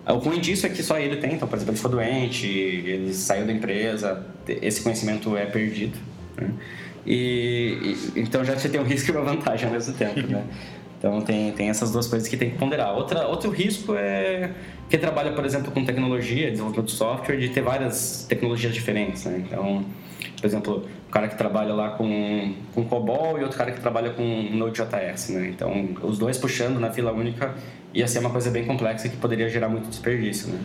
O 0.09 0.19
ruim 0.19 0.39
disso 0.39 0.67
é 0.67 0.69
que 0.69 0.83
só 0.85 0.99
ele 0.99 1.17
tem, 1.17 1.35
então, 1.35 1.49
por 1.49 1.57
exemplo, 1.57 1.73
ele 1.73 1.77
ficou 1.77 1.91
doente, 1.91 2.47
ele 2.47 3.13
saiu 3.13 3.45
da 3.45 3.53
empresa, 3.53 4.25
esse 4.47 4.81
conhecimento 4.81 5.37
é 5.37 5.47
perdido. 5.47 5.99
Né? 6.37 6.51
E, 7.07 7.97
e, 8.17 8.21
então 8.21 8.45
já 8.45 8.59
você 8.59 8.69
tem 8.69 8.81
um 8.81 8.85
risco 8.85 9.11
e 9.11 9.15
uma 9.15 9.23
vantagem 9.23 9.67
ao 9.67 9.73
mesmo 9.73 9.95
tempo, 9.95 10.27
né? 10.27 10.45
Então 10.99 11.21
tem, 11.21 11.53
tem 11.53 11.69
essas 11.69 11.93
duas 11.93 12.07
coisas 12.07 12.27
que 12.27 12.37
tem 12.37 12.51
que 12.51 12.59
ponderar. 12.59 12.97
Outra, 12.97 13.27
outro 13.27 13.51
risco 13.51 13.95
é 13.95 14.51
quem 14.89 14.99
trabalha, 14.99 15.33
por 15.33 15.45
exemplo, 15.45 15.71
com 15.71 15.85
tecnologia, 15.85 16.51
desenvolvimento 16.51 16.87
de 16.87 16.93
software, 16.93 17.37
de 17.37 17.49
ter 17.51 17.61
várias 17.61 18.25
tecnologias 18.29 18.75
diferentes, 18.75 19.25
né? 19.25 19.45
Então, 19.47 19.85
por 20.41 20.47
exemplo, 20.47 20.87
o 21.09 21.11
cara 21.11 21.29
que 21.29 21.37
trabalha 21.37 21.75
lá 21.75 21.91
com, 21.91 22.55
com 22.75 22.85
COBOL 22.85 23.39
e 23.39 23.43
outro 23.43 23.59
cara 23.59 23.73
que 23.73 23.81
trabalha 23.81 24.11
com 24.11 24.23
Node.js, 24.53 25.29
né? 25.31 25.49
Então, 25.49 25.91
os 26.03 26.19
dois 26.19 26.39
puxando 26.39 26.81
na 26.81 26.91
fila 26.91 27.13
única 27.13 27.55
ia 27.93 28.07
ser 28.07 28.19
uma 28.19 28.31
coisa 28.31 28.51
bem 28.51 28.65
complexa 28.65 29.09
que 29.09 29.17
poderia 29.17 29.49
gerar 29.49 29.69
muito 29.69 29.89
desperdício, 29.89 30.49
né? 30.49 30.61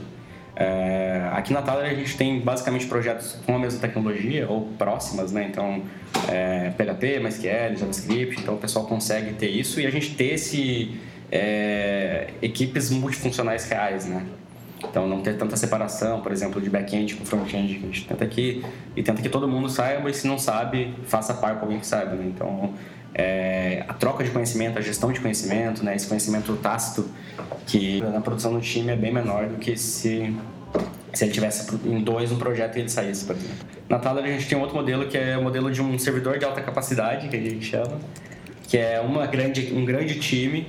É, 0.55 1.29
aqui 1.31 1.53
na 1.53 1.61
Thaler 1.61 1.89
a 1.89 1.93
gente 1.93 2.17
tem 2.17 2.39
basicamente 2.41 2.85
projetos 2.85 3.37
com 3.45 3.55
a 3.55 3.59
mesma 3.59 3.79
tecnologia 3.79 4.49
ou 4.49 4.67
próximas, 4.77 5.31
né? 5.31 5.47
Então, 5.49 5.83
é, 6.27 6.71
PHP, 6.71 7.19
MySQL, 7.19 7.77
JavaScript, 7.77 8.41
então 8.41 8.55
o 8.55 8.57
pessoal 8.57 8.85
consegue 8.85 9.33
ter 9.33 9.49
isso 9.49 9.79
e 9.79 9.87
a 9.87 9.89
gente 9.89 10.13
ter 10.15 10.33
esse 10.33 10.99
é, 11.31 12.31
equipes 12.41 12.89
multifuncionais 12.89 13.67
reais, 13.69 14.05
né? 14.05 14.25
Então, 14.83 15.07
não 15.07 15.21
ter 15.21 15.37
tanta 15.37 15.55
separação, 15.55 16.21
por 16.21 16.31
exemplo, 16.31 16.59
de 16.59 16.69
back-end 16.69 17.15
com 17.15 17.23
front-end 17.23 17.75
que 17.75 17.85
a 17.85 17.87
gente 17.87 18.07
tenta 18.07 18.23
aqui 18.23 18.63
e 18.95 19.03
tenta 19.03 19.21
que 19.21 19.29
todo 19.29 19.47
mundo 19.47 19.69
saiba 19.69 20.09
e 20.09 20.13
se 20.13 20.27
não 20.27 20.39
sabe, 20.39 20.93
faça 21.05 21.33
par 21.35 21.55
com 21.57 21.65
alguém 21.65 21.79
que 21.79 21.85
saiba, 21.85 22.15
né? 22.15 22.25
Então, 22.27 22.73
é, 23.13 23.83
a 23.87 23.93
troca 23.93 24.23
de 24.23 24.31
conhecimento, 24.31 24.77
a 24.77 24.81
gestão 24.81 25.11
de 25.11 25.19
conhecimento, 25.19 25.83
né? 25.83 25.95
Esse 25.95 26.07
conhecimento 26.07 26.55
tácito 26.57 27.09
que 27.67 28.01
na 28.01 28.21
produção 28.21 28.53
do 28.53 28.61
time 28.61 28.91
é 28.91 28.95
bem 28.95 29.13
menor 29.13 29.47
do 29.47 29.57
que 29.57 29.77
se 29.77 30.33
se 31.13 31.25
ele 31.25 31.33
tivesse 31.33 31.75
em 31.85 31.99
dois 32.01 32.31
um 32.31 32.37
projeto 32.37 32.77
e 32.77 32.79
ele 32.79 32.89
saísse, 32.89 33.25
por 33.25 33.35
exemplo. 33.35 33.57
Na 33.89 33.99
Thaler 33.99 34.23
a 34.23 34.27
gente 34.27 34.47
tem 34.47 34.57
outro 34.57 34.75
modelo 34.75 35.07
que 35.07 35.17
é 35.17 35.37
o 35.37 35.43
modelo 35.43 35.69
de 35.69 35.81
um 35.81 35.99
servidor 35.99 36.39
de 36.39 36.45
alta 36.45 36.61
capacidade, 36.61 37.27
que 37.27 37.35
a 37.35 37.39
gente 37.39 37.65
chama, 37.65 37.99
que 38.63 38.77
é 38.77 39.01
uma 39.01 39.27
grande, 39.27 39.73
um 39.73 39.83
grande 39.83 40.19
time 40.19 40.65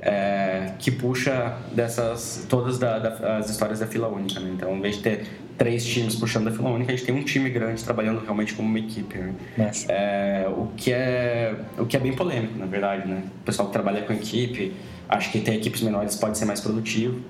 é, 0.00 0.72
que 0.78 0.90
puxa 0.90 1.56
dessas 1.72 2.46
todas 2.48 2.78
da, 2.78 2.98
da, 2.98 3.38
as 3.38 3.50
histórias 3.50 3.80
da 3.80 3.86
fila 3.86 4.08
única. 4.08 4.38
Né? 4.40 4.50
Então, 4.54 4.76
em 4.76 4.80
vez 4.80 4.96
de 4.96 5.02
ter 5.02 5.26
três 5.56 5.84
times 5.84 6.14
puxando 6.14 6.44
da 6.44 6.52
fila 6.52 6.70
única, 6.70 6.92
a 6.92 6.96
gente 6.96 7.04
tem 7.04 7.14
um 7.14 7.24
time 7.24 7.50
grande 7.50 7.82
trabalhando 7.82 8.20
realmente 8.20 8.54
como 8.54 8.68
uma 8.68 8.78
equipe. 8.78 9.18
Né? 9.18 9.70
É, 9.88 10.46
o 10.48 10.68
que 10.76 10.92
é 10.92 11.54
o 11.76 11.84
que 11.84 11.96
é 11.96 12.00
bem 12.00 12.14
polêmico, 12.14 12.56
na 12.58 12.66
verdade, 12.66 13.08
né? 13.08 13.24
O 13.40 13.44
pessoal 13.44 13.66
que 13.68 13.72
trabalha 13.72 14.02
com 14.02 14.12
equipe, 14.12 14.72
acho 15.08 15.32
que 15.32 15.40
ter 15.40 15.54
equipes 15.54 15.82
menores 15.82 16.14
pode 16.14 16.38
ser 16.38 16.44
mais 16.44 16.60
produtivo, 16.60 17.20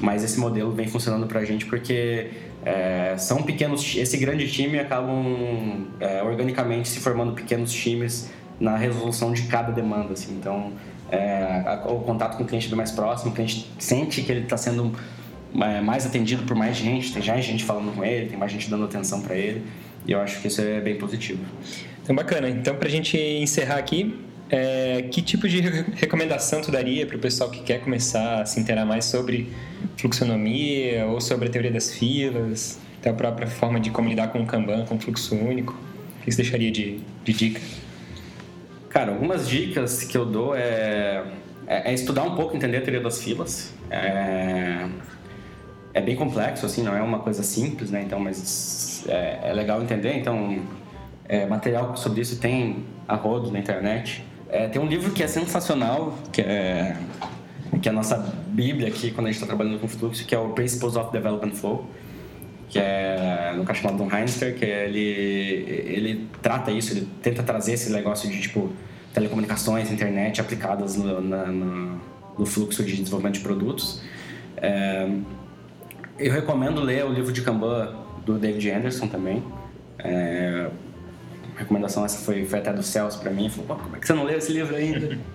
mas 0.00 0.24
esse 0.24 0.40
modelo 0.40 0.72
vem 0.72 0.88
funcionando 0.88 1.26
para 1.26 1.40
a 1.40 1.44
gente 1.44 1.66
porque 1.66 2.30
é, 2.64 3.16
são 3.18 3.42
pequenos. 3.42 3.94
Esse 3.96 4.16
grande 4.16 4.50
time 4.50 4.78
acabam 4.78 5.88
é, 6.00 6.22
organicamente 6.22 6.88
se 6.88 7.00
formando 7.00 7.32
pequenos 7.32 7.70
times 7.70 8.30
na 8.58 8.76
resolução 8.76 9.32
de 9.32 9.42
cada 9.42 9.72
demanda, 9.72 10.14
assim. 10.14 10.34
Então 10.34 10.72
é, 11.10 11.80
o 11.86 12.00
contato 12.00 12.36
com 12.36 12.44
o 12.44 12.46
cliente 12.46 12.72
mais 12.74 12.90
próximo, 12.90 13.30
o 13.30 13.34
cliente 13.34 13.70
sente 13.78 14.22
que 14.22 14.32
ele 14.32 14.40
está 14.40 14.56
sendo 14.56 14.92
é, 15.54 15.80
mais 15.80 16.06
atendido 16.06 16.42
por 16.44 16.56
mais 16.56 16.76
gente, 16.76 17.12
tem 17.12 17.22
já 17.22 17.40
gente 17.40 17.64
falando 17.64 17.94
com 17.94 18.04
ele, 18.04 18.28
tem 18.28 18.38
mais 18.38 18.50
gente 18.50 18.68
dando 18.68 18.84
atenção 18.84 19.20
para 19.20 19.36
ele, 19.36 19.62
e 20.06 20.12
eu 20.12 20.20
acho 20.20 20.40
que 20.40 20.48
isso 20.48 20.60
é 20.60 20.80
bem 20.80 20.96
positivo. 20.96 21.40
Então, 22.02 22.14
bacana. 22.14 22.48
Então, 22.48 22.76
para 22.76 22.88
a 22.88 22.90
gente 22.90 23.16
encerrar 23.16 23.76
aqui, 23.76 24.14
é, 24.50 25.02
que 25.10 25.22
tipo 25.22 25.48
de 25.48 25.60
recomendação 25.60 26.60
tu 26.60 26.70
daria 26.70 27.06
para 27.06 27.16
o 27.16 27.18
pessoal 27.18 27.50
que 27.50 27.62
quer 27.62 27.80
começar 27.80 28.42
a 28.42 28.46
se 28.46 28.60
inteirar 28.60 28.84
mais 28.84 29.06
sobre 29.06 29.50
fluxonomia 29.96 31.06
ou 31.06 31.20
sobre 31.20 31.48
a 31.48 31.50
teoria 31.50 31.70
das 31.70 31.94
filas, 31.94 32.78
até 33.00 33.10
a 33.10 33.14
própria 33.14 33.46
forma 33.46 33.80
de 33.80 33.90
como 33.90 34.08
lidar 34.08 34.28
com 34.28 34.42
o 34.42 34.46
Kanban, 34.46 34.84
com 34.84 34.96
o 34.96 35.00
fluxo 35.00 35.34
único? 35.34 35.72
O 35.72 36.24
que 36.24 36.30
você 36.30 36.42
deixaria 36.42 36.70
de, 36.70 37.00
de 37.24 37.32
dica? 37.32 37.60
Cara, 38.94 39.10
algumas 39.10 39.48
dicas 39.48 40.04
que 40.04 40.16
eu 40.16 40.24
dou 40.24 40.54
é, 40.54 41.24
é, 41.66 41.90
é 41.90 41.92
estudar 41.92 42.22
um 42.22 42.36
pouco, 42.36 42.56
entender 42.56 42.76
a 42.76 42.80
teoria 42.80 43.00
das 43.00 43.20
filas. 43.20 43.74
É, 43.90 44.86
é, 45.92 46.00
bem 46.00 46.14
complexo, 46.14 46.64
assim, 46.64 46.84
não 46.84 46.94
é 46.94 47.02
uma 47.02 47.18
coisa 47.18 47.42
simples, 47.42 47.90
né? 47.90 48.02
Então, 48.02 48.20
mas 48.20 49.04
é, 49.08 49.50
é 49.50 49.52
legal 49.52 49.82
entender. 49.82 50.16
Então, 50.16 50.62
é, 51.28 51.44
material 51.44 51.96
sobre 51.96 52.20
isso 52.20 52.38
tem 52.38 52.84
a 53.08 53.16
rodo 53.16 53.50
na 53.50 53.58
internet. 53.58 54.24
É, 54.48 54.68
tem 54.68 54.80
um 54.80 54.86
livro 54.86 55.10
que 55.10 55.24
é 55.24 55.26
sensacional, 55.26 56.16
que 56.30 56.40
é, 56.40 56.96
que 57.82 57.88
é 57.88 57.90
a 57.90 57.94
nossa 57.94 58.16
bíblia 58.46 58.86
aqui, 58.86 59.10
quando 59.10 59.26
a 59.26 59.30
gente 59.32 59.42
está 59.42 59.46
trabalhando 59.48 59.80
com 59.80 59.88
fluxo, 59.88 60.24
que 60.24 60.36
é 60.36 60.38
o 60.38 60.50
Principles 60.50 60.94
of 60.94 61.10
Development 61.10 61.50
Flow 61.50 61.84
que 62.74 62.80
é 62.80 63.54
no 63.56 63.64
caso 63.64 63.82
chamado 63.82 63.98
Don 63.98 64.10
Heinster, 64.12 64.52
que 64.56 64.64
ele, 64.64 64.98
ele 64.98 66.28
trata 66.42 66.72
isso, 66.72 66.92
ele 66.92 67.08
tenta 67.22 67.40
trazer 67.40 67.74
esse 67.74 67.92
negócio 67.92 68.28
de 68.28 68.40
tipo 68.40 68.72
telecomunicações, 69.12 69.92
internet 69.92 70.40
aplicadas 70.40 70.96
no, 70.96 71.20
na, 71.20 71.46
no, 71.46 72.00
no 72.36 72.44
fluxo 72.44 72.82
de 72.82 72.96
desenvolvimento 72.96 73.34
de 73.34 73.42
produtos. 73.42 74.02
É, 74.56 75.08
eu 76.18 76.32
recomendo 76.32 76.80
ler 76.80 77.04
o 77.04 77.12
livro 77.12 77.32
de 77.32 77.42
Kanban 77.42 77.94
do 78.26 78.38
David 78.40 78.68
Anderson 78.68 79.06
também. 79.06 79.40
É, 80.00 80.68
recomendação 81.56 82.04
essa 82.04 82.24
foi, 82.24 82.44
foi 82.44 82.58
até 82.58 82.72
do 82.72 82.82
Celso 82.82 83.20
para 83.20 83.30
mim. 83.30 83.48
Falou, 83.50 83.76
como 83.80 83.94
é 83.94 84.00
que 84.00 84.06
você 84.08 84.14
não 84.14 84.24
leu 84.24 84.36
esse 84.36 84.52
livro 84.52 84.74
ainda? 84.74 85.16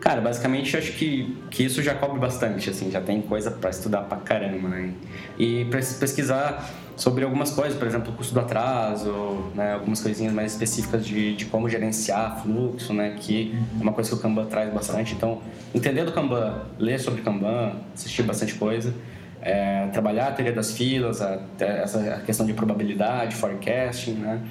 Cara, 0.00 0.20
basicamente 0.20 0.74
eu 0.74 0.80
acho 0.80 0.92
que, 0.92 1.36
que 1.50 1.64
isso 1.64 1.82
já 1.82 1.94
cobre 1.94 2.20
bastante, 2.20 2.70
assim, 2.70 2.90
já 2.90 3.00
tem 3.00 3.20
coisa 3.20 3.50
para 3.50 3.68
estudar 3.70 4.02
pra 4.02 4.18
caramba, 4.18 4.68
né? 4.68 4.92
E 5.36 5.64
pesquisar 5.64 6.70
sobre 6.96 7.24
algumas 7.24 7.50
coisas, 7.50 7.76
por 7.76 7.86
exemplo, 7.86 8.12
o 8.12 8.16
custo 8.16 8.32
do 8.32 8.40
atraso, 8.40 9.12
né? 9.54 9.74
algumas 9.74 10.00
coisinhas 10.00 10.32
mais 10.32 10.52
específicas 10.52 11.04
de, 11.04 11.34
de 11.34 11.46
como 11.46 11.68
gerenciar 11.68 12.42
fluxo, 12.42 12.92
né? 12.92 13.16
Que 13.18 13.54
é 13.78 13.82
uma 13.82 13.92
coisa 13.92 14.10
que 14.10 14.16
o 14.16 14.18
Kanban 14.18 14.46
traz 14.46 14.72
bastante. 14.72 15.14
Então, 15.14 15.40
entender 15.74 16.04
do 16.04 16.12
Kanban, 16.12 16.62
ler 16.78 16.98
sobre 17.00 17.22
Kanban, 17.22 17.72
assistir 17.94 18.22
bastante 18.22 18.54
coisa 18.54 18.94
é, 19.40 19.86
trabalhar 19.92 20.28
a 20.28 20.32
teoria 20.32 20.52
das 20.52 20.72
filas, 20.72 21.22
a, 21.22 21.40
essa 21.60 22.22
questão 22.24 22.44
de 22.44 22.52
probabilidade, 22.52 23.36
forecasting, 23.36 24.14
né? 24.14 24.42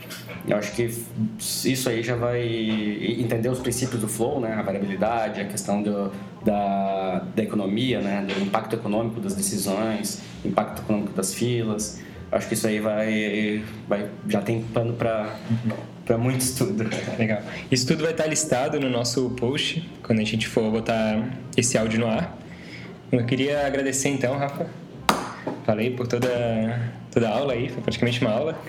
Eu 0.48 0.58
acho 0.58 0.72
que 0.74 0.90
isso 1.40 1.90
aí 1.90 2.02
já 2.02 2.16
vai 2.16 2.42
entender 3.20 3.50
os 3.50 3.60
princípios 3.60 4.00
do 4.00 4.08
flow, 4.08 4.40
né? 4.40 4.54
A 4.54 4.62
variabilidade, 4.62 5.42
a 5.42 5.46
questão 5.46 5.82
do, 5.82 6.12
da, 6.44 7.24
da 7.36 7.44
economia, 7.44 8.00
né? 8.00 8.26
Do 8.26 8.42
impacto 8.42 8.76
econômico 8.76 9.20
das 9.20 9.36
decisões, 9.36 10.22
impacto 10.46 10.82
econômico 10.82 11.14
das 11.14 11.34
filas. 11.34 12.00
Eu 12.32 12.38
acho 12.38 12.48
que 12.48 12.54
isso 12.54 12.68
aí 12.68 12.80
vai, 12.80 13.64
vai 13.88 14.10
já 14.28 14.42
tem 14.42 14.62
pano 14.62 14.94
para 14.94 15.36
para 16.06 16.18
muito 16.18 16.40
estudo. 16.40 16.86
Legal. 17.20 17.42
Isso 17.70 17.86
tudo 17.86 18.04
vai 18.04 18.12
estar 18.12 18.26
listado 18.26 18.80
no 18.80 18.90
nosso 18.90 19.30
post 19.32 19.88
quando 20.02 20.20
a 20.20 20.24
gente 20.24 20.48
for 20.48 20.72
botar 20.72 21.22
esse 21.58 21.78
áudio 21.78 22.00
no 22.00 22.08
ar. 22.08 22.47
Eu 23.12 23.26
queria 23.26 23.66
agradecer 23.66 24.10
então, 24.10 24.38
Rafa. 24.38 24.68
Falei 25.66 25.92
por 25.92 26.08
toda, 26.08 26.28
toda 27.12 27.30
a 27.30 27.38
aula 27.38 27.54
aí, 27.54 27.70
foi 27.70 27.82
praticamente 27.82 28.22
uma 28.22 28.32
aula. 28.32 28.62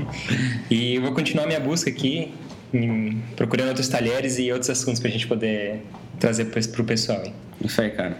e 0.70 0.96
eu 0.96 1.02
vou 1.02 1.12
continuar 1.12 1.46
minha 1.46 1.60
busca 1.60 1.90
aqui, 1.90 2.34
procurando 3.36 3.68
outros 3.68 3.88
talheres 3.88 4.38
e 4.38 4.50
outros 4.50 4.70
assuntos 4.70 5.00
para 5.00 5.08
a 5.10 5.12
gente 5.12 5.26
poder 5.26 5.82
trazer 6.18 6.46
para 6.46 6.82
o 6.82 6.84
pessoal. 6.84 7.22
Hein? 7.24 7.34
Isso 7.60 7.80
aí, 7.80 7.90
cara. 7.90 8.16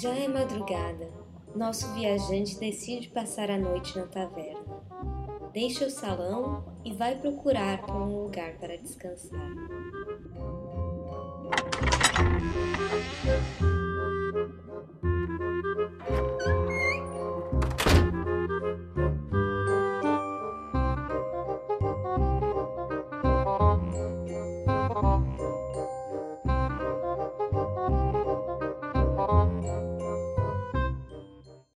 Já 0.00 0.10
é 0.10 0.26
madrugada. 0.26 1.08
Nosso 1.54 1.92
viajante 1.94 2.58
decide 2.58 3.08
passar 3.08 3.50
a 3.50 3.58
noite 3.58 3.96
na 3.96 4.06
taverna 4.06 4.61
deixa 5.52 5.86
o 5.86 5.90
salão 5.90 6.64
e 6.84 6.92
vai 6.92 7.16
procurar 7.16 7.82
por 7.82 7.96
um 7.96 8.22
lugar 8.22 8.54
para 8.58 8.76
descansar. 8.76 9.38